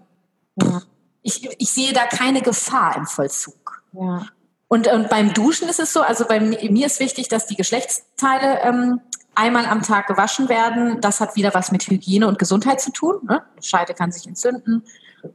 [1.22, 3.82] ich, ich sehe da keine Gefahr im Vollzug.
[3.92, 4.26] Ja.
[4.68, 8.60] Und, und beim Duschen ist es so, also bei mir ist wichtig, dass die Geschlechtsteile
[8.62, 9.00] ähm,
[9.34, 11.00] einmal am Tag gewaschen werden.
[11.00, 13.20] Das hat wieder was mit Hygiene und Gesundheit zu tun.
[13.22, 13.42] Ne?
[13.62, 14.84] Scheide kann sich entzünden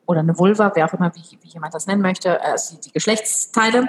[0.05, 2.91] oder eine Vulva, wer auch immer, wie, wie jemand das nennen möchte, also die, die
[2.91, 3.87] Geschlechtsteile.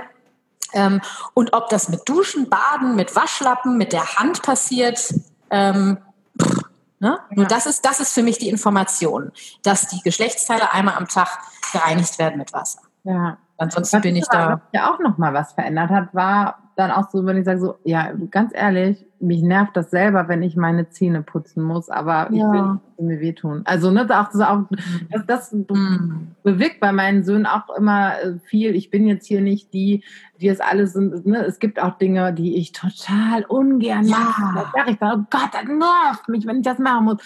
[0.75, 1.01] Ähm,
[1.33, 5.15] und ob das mit Duschen, Baden, mit Waschlappen, mit der Hand passiert,
[5.51, 5.99] ähm,
[6.41, 6.63] pff,
[6.99, 7.19] ne?
[7.31, 7.37] Ja.
[7.37, 11.39] Nur das ist, das ist für mich die Information, dass die Geschlechtsteile einmal am Tag
[11.73, 12.81] gereinigt werden mit Wasser.
[13.05, 13.39] Ja.
[13.57, 14.55] Ansonsten bin ich da.
[14.55, 17.61] Was ja auch noch mal was verändert hat, war dann auch so, wenn ich sage
[17.61, 22.29] so, ja, ganz ehrlich, mich nervt das selber, wenn ich meine Zähne putzen muss, aber
[22.31, 23.63] ich will mir wehtun.
[23.65, 24.65] Also ne, auch, auch
[25.11, 26.29] das, das mm.
[26.43, 28.75] bewirkt bei meinen Söhnen auch immer äh, viel.
[28.75, 30.05] Ich bin jetzt hier nicht die,
[30.41, 31.27] die es alles sind.
[31.27, 31.45] Ne?
[31.45, 34.17] Es gibt auch Dinge, die ich total ungern ja.
[34.17, 34.55] mache.
[34.55, 37.19] Da sage ich dann, oh Gott, das nervt mich, wenn ich das machen muss.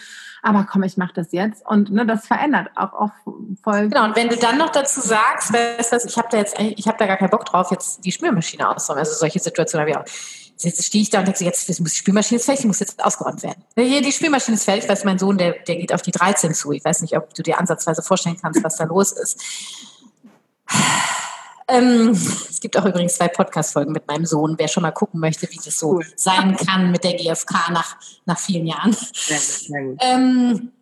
[0.43, 1.66] Aber komm, ich mache das jetzt.
[1.66, 3.12] Und ne, das verändert auch, auch
[3.62, 3.89] voll.
[3.89, 6.86] Genau, und wenn du dann noch dazu sagst, weißt du, ich habe da jetzt, ich
[6.86, 9.01] habe da gar keinen Bock drauf, jetzt die Spülmaschine auszuräumen.
[9.01, 11.98] Also solche Situationen habe ich auch Jetzt stehe ich da und denke, jetzt muss die
[11.98, 13.62] Spülmaschine ist fertig, die muss jetzt ausgeräumt werden.
[13.76, 16.72] Hier, die Spülmaschine ist fertig, weil mein Sohn, der, der geht auf die 13 zu.
[16.72, 19.40] Ich weiß nicht, ob du dir ansatzweise vorstellen kannst, was da los ist.
[21.68, 22.12] Ähm,
[22.48, 25.61] es gibt auch übrigens zwei Podcast-Folgen mit meinem Sohn, wer schon mal gucken möchte, wie
[25.62, 26.06] das so cool.
[26.16, 28.92] sein kann mit der GfK nach, nach vielen Jahren.
[28.92, 29.98] Sehr gut, sehr gut.
[30.00, 30.72] Ähm,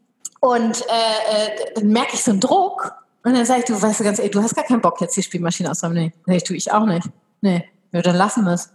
[0.41, 3.99] und äh, äh, dann merke ich so einen Druck und dann sage ich, du weißt
[3.99, 6.05] du ganz ehrlich, du hast gar keinen Bock, jetzt die Spülmaschine auszuräumen.
[6.05, 7.09] Nee, nee tue ich auch nicht.
[7.41, 8.71] Nee, ja, dann lassen wir es.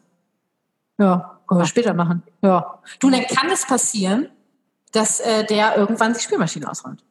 [1.02, 2.22] Ja, können wir später machen.
[2.44, 2.80] Ja.
[3.00, 4.30] Du, dann kann es passieren,
[4.92, 7.04] dass äh, der irgendwann die Spülmaschine ausräumt.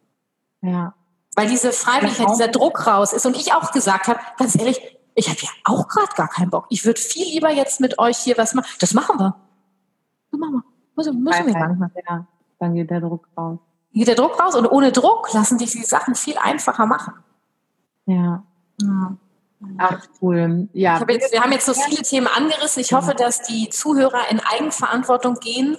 [0.63, 0.95] Ja.
[1.35, 3.27] Weil diese Freiwilligkeit, dieser Druck raus ist.
[3.27, 4.81] Und ich auch gesagt habe, ganz ehrlich,
[5.17, 6.67] ich habe ja auch gerade gar keinen Bock.
[6.71, 8.69] Ich würde viel lieber jetzt mit euch hier was machen.
[8.79, 9.35] Das machen wir.
[10.31, 10.63] Das machen wir.
[10.95, 11.93] Müssen, müssen wir gar nicht machen.
[12.09, 12.27] Ja,
[12.61, 13.59] dann geht der Druck raus.
[13.93, 17.15] Geht der Druck raus und ohne Druck lassen sich die Sachen viel einfacher machen.
[18.07, 18.45] Ja.
[18.83, 19.17] ja.
[19.79, 20.69] Ach, cool.
[20.73, 21.05] Ja.
[21.07, 22.81] Jetzt, wir haben jetzt so viele Themen angerissen.
[22.81, 25.77] Ich hoffe, dass die Zuhörer in Eigenverantwortung gehen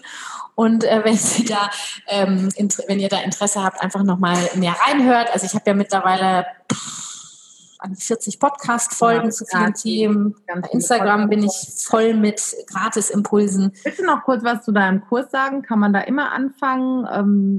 [0.55, 1.69] und äh, wenn Sie da,
[2.07, 2.49] ähm,
[2.87, 5.29] wenn ihr da Interesse habt, einfach nochmal mehr reinhört.
[5.33, 6.45] Also ich habe ja mittlerweile
[7.79, 10.35] an 40 Podcast-Folgen ja, zu vielen Themen.
[10.45, 13.73] Bei Instagram bin ich voll mit Gratis-Impulsen.
[13.83, 15.63] Willst du noch kurz was zu deinem Kurs sagen?
[15.63, 17.07] Kann man da immer anfangen?
[17.11, 17.57] Ähm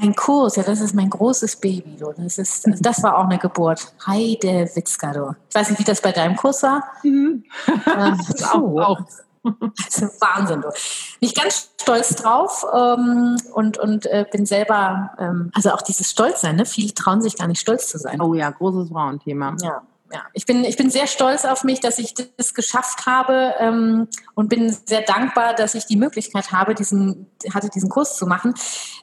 [0.00, 1.96] mein Kurs, ja, das ist mein großes Baby.
[1.98, 2.12] Du.
[2.16, 3.92] Das, ist, also das war auch eine Geburt.
[4.06, 5.34] Heide Witzka, du.
[5.48, 6.82] Ich weiß nicht, wie das bei deinem Kurs war.
[7.02, 7.44] Mhm.
[7.86, 8.12] Äh,
[8.52, 9.00] auch, auch.
[9.42, 10.68] Das ist Wahnsinn, du.
[10.68, 16.10] Bin ich ganz stolz drauf ähm, und, und äh, bin selber, ähm, also auch dieses
[16.10, 16.66] Stolzsein, ne?
[16.66, 18.20] Viele trauen sich gar nicht stolz zu sein.
[18.20, 19.56] Oh ja, großes Frauenthema.
[19.62, 19.82] Ja
[20.12, 24.08] ja, ich bin, ich bin sehr stolz auf mich, dass ich das geschafft habe ähm,
[24.34, 28.54] und bin sehr dankbar, dass ich die Möglichkeit habe, diesen, hatte, diesen Kurs zu machen.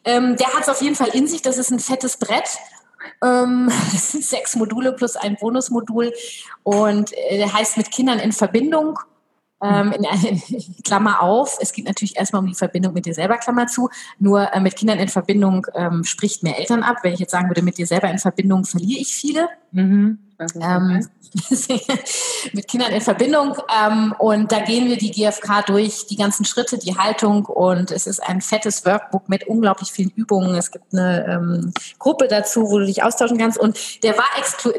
[0.03, 1.41] Ähm, der hat es auf jeden Fall in sich.
[1.41, 2.57] Das ist ein fettes Brett.
[3.23, 6.13] Ähm, das sind sechs Module plus ein Bonusmodul
[6.63, 8.99] und äh, der heißt mit Kindern in Verbindung.
[9.61, 13.37] Ähm, in, in, Klammer auf, es geht natürlich erstmal um die Verbindung mit dir selber,
[13.37, 13.89] Klammer zu.
[14.19, 16.97] Nur äh, mit Kindern in Verbindung ähm, spricht mehr Eltern ab.
[17.01, 19.49] Wenn ich jetzt sagen würde, mit dir selber in Verbindung verliere ich viele.
[19.71, 20.19] Mhm.
[20.61, 21.07] Ähm,
[22.53, 23.55] mit Kindern in Verbindung.
[23.83, 27.45] Ähm, und da gehen wir die GfK durch, die ganzen Schritte, die Haltung.
[27.45, 30.55] Und es ist ein fettes Workbook mit unglaublich vielen Übungen.
[30.55, 33.57] Es gibt eine ähm, Gruppe dazu, wo du dich austauschen kannst.
[33.57, 34.25] Und der war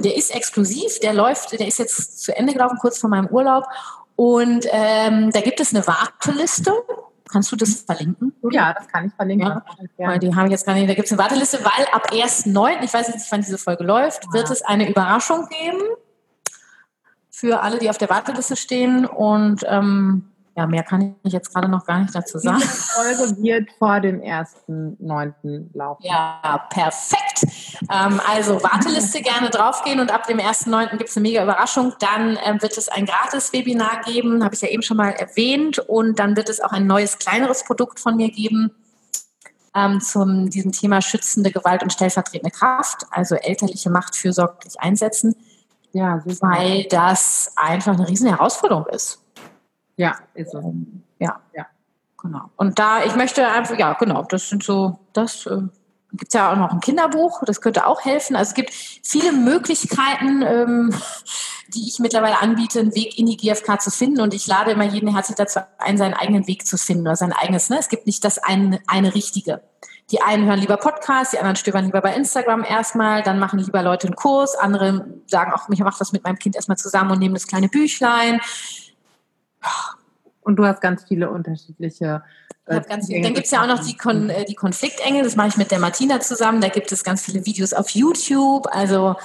[0.05, 3.65] der ist exklusiv, der läuft, der ist jetzt zu Ende gelaufen, kurz vor meinem Urlaub.
[4.19, 6.73] Und ähm, da gibt es eine Warteliste.
[7.31, 8.35] Kannst du das verlinken?
[8.51, 9.63] Ja, das kann ich verlinken.
[9.97, 10.19] Ja.
[10.19, 13.07] Die haben jetzt gar nicht, da gibt es eine Warteliste, weil ab 1.9., ich weiß
[13.07, 14.33] jetzt nicht, wann diese Folge läuft, ja.
[14.33, 15.79] wird es eine Überraschung geben
[17.31, 19.07] für alle, die auf der Warteliste stehen.
[19.07, 20.29] Und ähm,
[20.59, 22.59] ja, mehr kann ich jetzt gerade noch gar nicht dazu sagen.
[22.61, 25.67] Die Folge wird vor dem 1.9.
[25.73, 26.03] laufen.
[26.05, 27.47] Ja, perfekt.
[27.89, 30.97] Ähm, also Warteliste gerne draufgehen und ab dem 1.9.
[30.97, 31.93] gibt es eine mega Überraschung.
[32.01, 35.79] Dann ähm, wird es ein Gratis-Webinar geben, habe ich ja eben schon mal erwähnt.
[35.79, 38.73] Und dann wird es auch ein neues, kleineres Produkt von mir geben
[39.77, 45.37] ähm, zum diesem Thema schützende Gewalt und stellvertretende Kraft, also elterliche Macht fürsorglich einsetzen.
[45.93, 46.21] Ja.
[46.41, 49.21] Weil das einfach eine riesen Herausforderung ist.
[49.99, 50.59] Ja, ist so.
[50.59, 51.67] Ähm, ja, ja,
[52.17, 52.51] genau.
[52.57, 55.61] Und da, ich möchte einfach, ja, genau, das sind so, das äh,
[56.13, 58.37] gibt es ja auch noch ein Kinderbuch, das könnte auch helfen.
[58.37, 60.95] Also es gibt viele Möglichkeiten, ähm,
[61.75, 64.21] die ich mittlerweile anbiete, einen Weg in die GfK zu finden.
[64.21, 67.33] Und ich lade immer jeden herzlich dazu ein, seinen eigenen Weg zu finden oder sein
[67.33, 67.69] eigenes.
[67.69, 67.79] Ne?
[67.79, 69.61] Es gibt nicht das eine, eine richtige.
[70.13, 73.83] Die einen hören lieber Podcasts, die anderen stöbern lieber bei Instagram erstmal, dann machen lieber
[73.83, 77.19] Leute einen Kurs, andere sagen auch, ich mache das mit meinem Kind erstmal zusammen und
[77.19, 78.41] nehmen das kleine Büchlein.
[80.49, 82.23] Und du hast ganz viele unterschiedliche.
[82.65, 85.49] Äh, ganz, dann gibt es ja auch noch die, Kon äh, die Konfliktengel, das mache
[85.49, 86.63] ich mit der Martina zusammen.
[86.63, 88.67] Da gibt es ganz viele Videos auf YouTube.
[88.71, 89.17] Also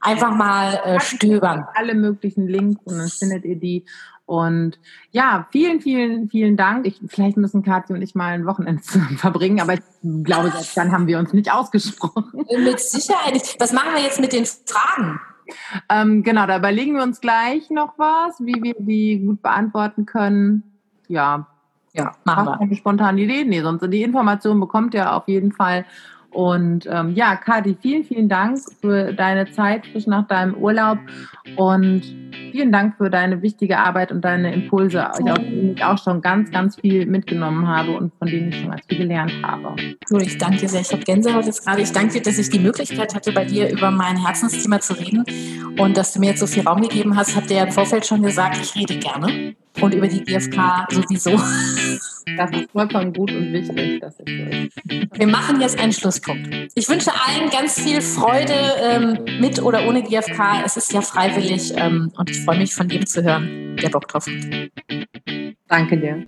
[0.00, 1.64] einfach mal äh, stöbern.
[1.74, 3.84] Alle möglichen Links und dann findet ihr die.
[4.26, 4.80] Und
[5.12, 6.88] ja, vielen, vielen, vielen Dank.
[6.88, 8.82] Ich, vielleicht müssen Kathi und ich mal ein Wochenende
[9.16, 9.80] verbringen, aber ich
[10.24, 12.44] glaube, selbst dann haben wir uns nicht ausgesprochen.
[12.64, 13.60] Mit Sicherheit nicht.
[13.60, 15.20] Was machen wir jetzt mit den Fragen?
[15.88, 20.62] Ähm, genau, da überlegen wir uns gleich noch was, wie wir die gut beantworten können.
[21.08, 21.46] Ja,
[21.92, 22.60] ja, machen wir.
[22.60, 23.44] Eine spontane Idee?
[23.44, 25.84] Nee, sonst die Information bekommt ihr auf jeden Fall.
[26.34, 30.98] Und ähm, ja, Kati, vielen, vielen Dank für deine Zeit frisch nach deinem Urlaub
[31.56, 32.02] und
[32.50, 36.50] vielen Dank für deine wichtige Arbeit und deine Impulse, aus denen ich auch schon ganz,
[36.50, 39.76] ganz viel mitgenommen habe und von denen ich schon ganz viel gelernt habe.
[40.10, 40.80] Cool, ich danke dir sehr.
[40.80, 41.82] Ich habe Gänsehaut jetzt gerade.
[41.82, 45.24] Ich danke dir, dass ich die Möglichkeit hatte, bei dir über mein Herzensthema zu reden
[45.78, 47.36] und dass du mir jetzt so viel Raum gegeben hast.
[47.36, 51.40] Habt ihr ja im Vorfeld schon gesagt, ich rede gerne und über die GfK sowieso.
[52.38, 55.18] Das ist vollkommen gut und wichtig, dass ich so ist.
[55.18, 56.48] Wir machen jetzt einen Schlusspunkt.
[56.74, 60.62] Ich wünsche allen ganz viel Freude ähm, mit oder ohne GfK.
[60.64, 64.08] Es ist ja freiwillig ähm, und ich freue mich, von jedem zu hören, der Bock
[64.08, 64.70] drauf hat.
[65.68, 66.24] Danke dir.